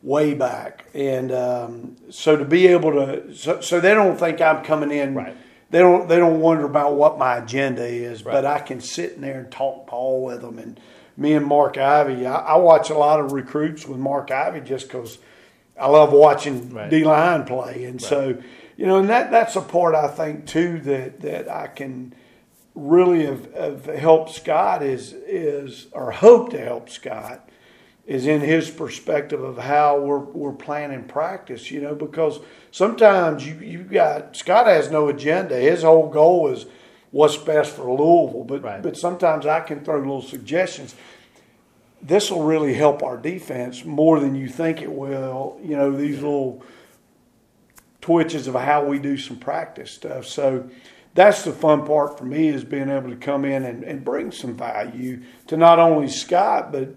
way 0.02 0.34
back, 0.34 0.84
and 0.92 1.32
um, 1.32 1.96
so 2.10 2.36
to 2.36 2.44
be 2.44 2.66
able 2.66 2.92
to, 2.92 3.34
so, 3.34 3.62
so 3.62 3.80
they 3.80 3.94
don't 3.94 4.18
think 4.18 4.42
I'm 4.42 4.62
coming 4.62 4.90
in. 4.90 5.14
Right. 5.14 5.34
They 5.70 5.78
don't. 5.78 6.08
They 6.08 6.16
don't 6.16 6.40
wonder 6.40 6.64
about 6.64 6.94
what 6.94 7.18
my 7.18 7.36
agenda 7.36 7.84
is, 7.84 8.24
Right. 8.24 8.32
but 8.32 8.44
I 8.44 8.58
can 8.58 8.80
sit 8.80 9.12
in 9.12 9.20
there 9.20 9.38
and 9.38 9.50
talk 9.50 9.86
ball 9.88 10.24
with 10.24 10.42
them. 10.42 10.58
And 10.58 10.80
me 11.16 11.32
and 11.34 11.46
Mark 11.46 11.78
Ivey, 11.78 12.26
I, 12.26 12.34
I 12.36 12.56
watch 12.56 12.90
a 12.90 12.94
lot 12.98 13.20
of 13.20 13.32
recruits 13.32 13.86
with 13.86 13.98
Mark 13.98 14.30
Ivey 14.30 14.60
just 14.60 14.88
because 14.88 15.18
I 15.78 15.86
love 15.88 16.12
watching 16.12 16.72
Right. 16.74 16.90
D 16.90 17.04
line 17.04 17.44
play, 17.44 17.84
and 17.84 18.02
so 18.02 18.36
you 18.76 18.86
know, 18.86 18.98
and 18.98 19.08
that 19.10 19.30
that's 19.30 19.56
a 19.56 19.60
part 19.60 19.94
I 19.94 20.08
think 20.08 20.46
too 20.46 20.80
that 20.80 21.20
that 21.20 21.48
I 21.48 21.68
can 21.68 22.14
really 22.74 23.26
have, 23.26 23.52
have 23.54 23.84
helped 23.86 24.30
Scott 24.30 24.82
is 24.82 25.12
is 25.12 25.86
or 25.92 26.10
hope 26.10 26.50
to 26.50 26.58
help 26.58 26.88
Scott 26.88 27.48
is 28.10 28.26
in 28.26 28.40
his 28.40 28.68
perspective 28.68 29.40
of 29.40 29.56
how 29.56 29.96
we're 30.00 30.18
we're 30.18 30.52
planning 30.52 31.04
practice. 31.04 31.70
You 31.70 31.80
know, 31.80 31.94
because 31.94 32.40
sometimes 32.72 33.46
you 33.46 33.54
you 33.60 33.84
got 33.84 34.36
Scott 34.36 34.66
has 34.66 34.90
no 34.90 35.08
agenda. 35.08 35.54
His 35.54 35.84
whole 35.84 36.10
goal 36.10 36.48
is 36.48 36.66
what's 37.12 37.36
best 37.36 37.70
for 37.70 37.84
Louisville. 37.84 38.42
But 38.42 38.64
right. 38.64 38.82
but 38.82 38.96
sometimes 38.96 39.46
I 39.46 39.60
can 39.60 39.84
throw 39.84 39.98
little 39.98 40.22
suggestions. 40.22 40.96
This 42.02 42.32
will 42.32 42.42
really 42.42 42.74
help 42.74 43.04
our 43.04 43.16
defense 43.16 43.84
more 43.84 44.18
than 44.18 44.34
you 44.34 44.48
think 44.48 44.82
it 44.82 44.90
will. 44.90 45.60
You 45.62 45.76
know, 45.76 45.96
these 45.96 46.16
little 46.16 46.64
twitches 48.00 48.48
of 48.48 48.54
how 48.54 48.84
we 48.84 48.98
do 48.98 49.16
some 49.18 49.36
practice 49.36 49.92
stuff. 49.92 50.26
So 50.26 50.68
that's 51.14 51.44
the 51.44 51.52
fun 51.52 51.86
part 51.86 52.18
for 52.18 52.24
me 52.24 52.48
is 52.48 52.64
being 52.64 52.88
able 52.88 53.10
to 53.10 53.16
come 53.16 53.44
in 53.44 53.64
and, 53.64 53.84
and 53.84 54.04
bring 54.04 54.32
some 54.32 54.56
value 54.56 55.22
to 55.46 55.56
not 55.56 55.78
only 55.78 56.08
Scott, 56.08 56.72
but 56.72 56.96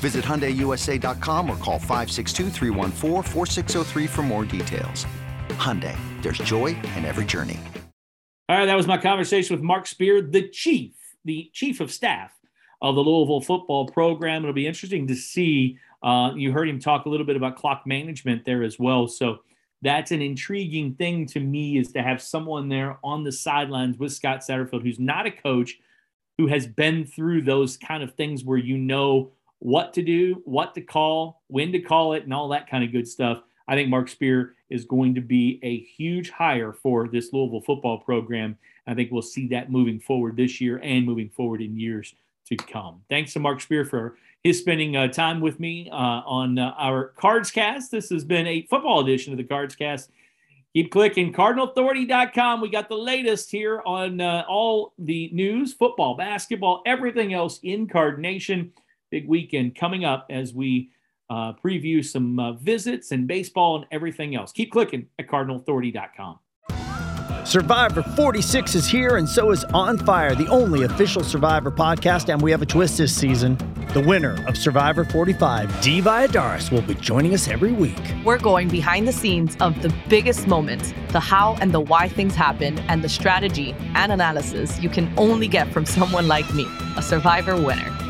Visit 0.00 0.24
HyundaiUSA.com 0.24 1.50
or 1.50 1.56
call 1.56 1.78
562 1.78 2.50
for 4.08 4.22
more 4.22 4.44
details. 4.44 5.06
Hyundai, 5.50 5.96
there's 6.22 6.38
joy 6.38 6.68
in 6.96 7.04
every 7.04 7.26
journey. 7.26 7.60
All 8.48 8.56
right, 8.56 8.66
that 8.66 8.76
was 8.76 8.86
my 8.86 8.98
conversation 8.98 9.54
with 9.54 9.62
Mark 9.62 9.86
Speir, 9.86 10.22
the 10.22 10.48
chief, 10.48 10.94
the 11.24 11.50
chief 11.52 11.80
of 11.80 11.92
staff 11.92 12.32
of 12.82 12.94
the 12.94 13.00
Louisville 13.00 13.42
football 13.42 13.86
program. 13.86 14.42
It'll 14.42 14.54
be 14.54 14.66
interesting 14.66 15.06
to 15.06 15.14
see. 15.14 15.78
Uh, 16.02 16.32
you 16.34 16.50
heard 16.50 16.68
him 16.68 16.80
talk 16.80 17.04
a 17.04 17.08
little 17.08 17.26
bit 17.26 17.36
about 17.36 17.56
clock 17.56 17.82
management 17.86 18.44
there 18.44 18.62
as 18.62 18.78
well. 18.78 19.06
So 19.06 19.40
that's 19.82 20.10
an 20.10 20.22
intriguing 20.22 20.94
thing 20.94 21.26
to 21.26 21.40
me 21.40 21.78
is 21.78 21.92
to 21.92 22.02
have 22.02 22.22
someone 22.22 22.68
there 22.68 22.98
on 23.04 23.22
the 23.22 23.32
sidelines 23.32 23.98
with 23.98 24.12
Scott 24.12 24.40
Satterfield, 24.40 24.82
who's 24.82 24.98
not 24.98 25.26
a 25.26 25.30
coach, 25.30 25.78
who 26.38 26.46
has 26.46 26.66
been 26.66 27.04
through 27.04 27.42
those 27.42 27.76
kind 27.76 28.02
of 28.02 28.14
things 28.14 28.44
where 28.44 28.58
you 28.58 28.78
know 28.78 29.30
what 29.60 29.92
to 29.94 30.02
do, 30.02 30.42
what 30.44 30.74
to 30.74 30.80
call, 30.80 31.42
when 31.46 31.70
to 31.72 31.80
call 31.80 32.14
it, 32.14 32.24
and 32.24 32.34
all 32.34 32.48
that 32.48 32.68
kind 32.68 32.82
of 32.82 32.92
good 32.92 33.06
stuff. 33.06 33.42
I 33.68 33.76
think 33.76 33.88
Mark 33.88 34.08
Speir 34.08 34.54
is 34.68 34.84
going 34.84 35.14
to 35.14 35.20
be 35.20 35.60
a 35.62 35.78
huge 35.78 36.30
hire 36.30 36.72
for 36.72 37.08
this 37.08 37.32
Louisville 37.32 37.60
football 37.60 37.98
program. 37.98 38.58
I 38.86 38.94
think 38.94 39.12
we'll 39.12 39.22
see 39.22 39.46
that 39.48 39.70
moving 39.70 40.00
forward 40.00 40.36
this 40.36 40.60
year 40.60 40.80
and 40.82 41.06
moving 41.06 41.28
forward 41.28 41.62
in 41.62 41.78
years 41.78 42.14
to 42.46 42.56
come. 42.56 43.02
Thanks 43.08 43.32
to 43.34 43.38
Mark 43.38 43.60
Speir 43.60 43.84
for 43.88 44.16
his 44.42 44.58
spending 44.58 44.96
uh, 44.96 45.08
time 45.08 45.40
with 45.40 45.60
me 45.60 45.88
uh, 45.90 45.94
on 45.94 46.58
uh, 46.58 46.74
our 46.78 47.08
Cards 47.16 47.50
Cast. 47.50 47.90
This 47.90 48.08
has 48.08 48.24
been 48.24 48.46
a 48.46 48.62
football 48.62 49.00
edition 49.00 49.32
of 49.32 49.36
the 49.36 49.44
Cards 49.44 49.76
Cast. 49.76 50.10
Keep 50.72 50.90
clicking 50.90 51.32
cardinalauthority.com. 51.32 52.60
We 52.60 52.70
got 52.70 52.88
the 52.88 52.96
latest 52.96 53.50
here 53.50 53.82
on 53.84 54.20
uh, 54.20 54.44
all 54.48 54.94
the 54.98 55.28
news, 55.32 55.74
football, 55.74 56.16
basketball, 56.16 56.82
everything 56.86 57.34
else 57.34 57.60
in 57.62 57.88
Card 57.88 58.20
Nation 58.20 58.72
big 59.10 59.28
weekend 59.28 59.74
coming 59.74 60.04
up 60.04 60.26
as 60.30 60.54
we 60.54 60.90
uh, 61.28 61.52
preview 61.52 62.04
some 62.04 62.38
uh, 62.38 62.52
visits 62.54 63.12
and 63.12 63.26
baseball 63.26 63.76
and 63.76 63.86
everything 63.90 64.34
else. 64.34 64.52
Keep 64.52 64.72
clicking 64.72 65.06
at 65.18 65.28
cardinalauthority.com. 65.28 66.38
Survivor 67.44 68.02
46 68.02 68.74
is 68.74 68.86
here, 68.86 69.16
and 69.16 69.28
so 69.28 69.50
is 69.50 69.64
On 69.64 69.96
Fire, 69.96 70.34
the 70.34 70.46
only 70.48 70.82
official 70.82 71.24
Survivor 71.24 71.70
podcast. 71.70 72.32
And 72.32 72.40
we 72.40 72.50
have 72.50 72.60
a 72.62 72.66
twist 72.66 72.98
this 72.98 73.16
season. 73.16 73.56
The 73.94 74.00
winner 74.00 74.44
of 74.46 74.56
Survivor 74.56 75.04
45, 75.04 75.80
Dee 75.80 76.00
Valladares, 76.02 76.70
will 76.70 76.82
be 76.82 76.94
joining 76.94 77.32
us 77.34 77.48
every 77.48 77.72
week. 77.72 77.98
We're 78.24 78.38
going 78.38 78.68
behind 78.68 79.08
the 79.08 79.12
scenes 79.12 79.56
of 79.58 79.80
the 79.82 79.92
biggest 80.08 80.46
moments, 80.46 80.92
the 81.10 81.20
how 81.20 81.56
and 81.60 81.72
the 81.72 81.80
why 81.80 82.08
things 82.08 82.34
happen, 82.34 82.78
and 82.80 83.02
the 83.02 83.08
strategy 83.08 83.74
and 83.94 84.12
analysis 84.12 84.78
you 84.80 84.88
can 84.88 85.12
only 85.16 85.48
get 85.48 85.72
from 85.72 85.86
someone 85.86 86.28
like 86.28 86.52
me, 86.54 86.68
a 86.96 87.02
Survivor 87.02 87.56
winner. 87.56 88.09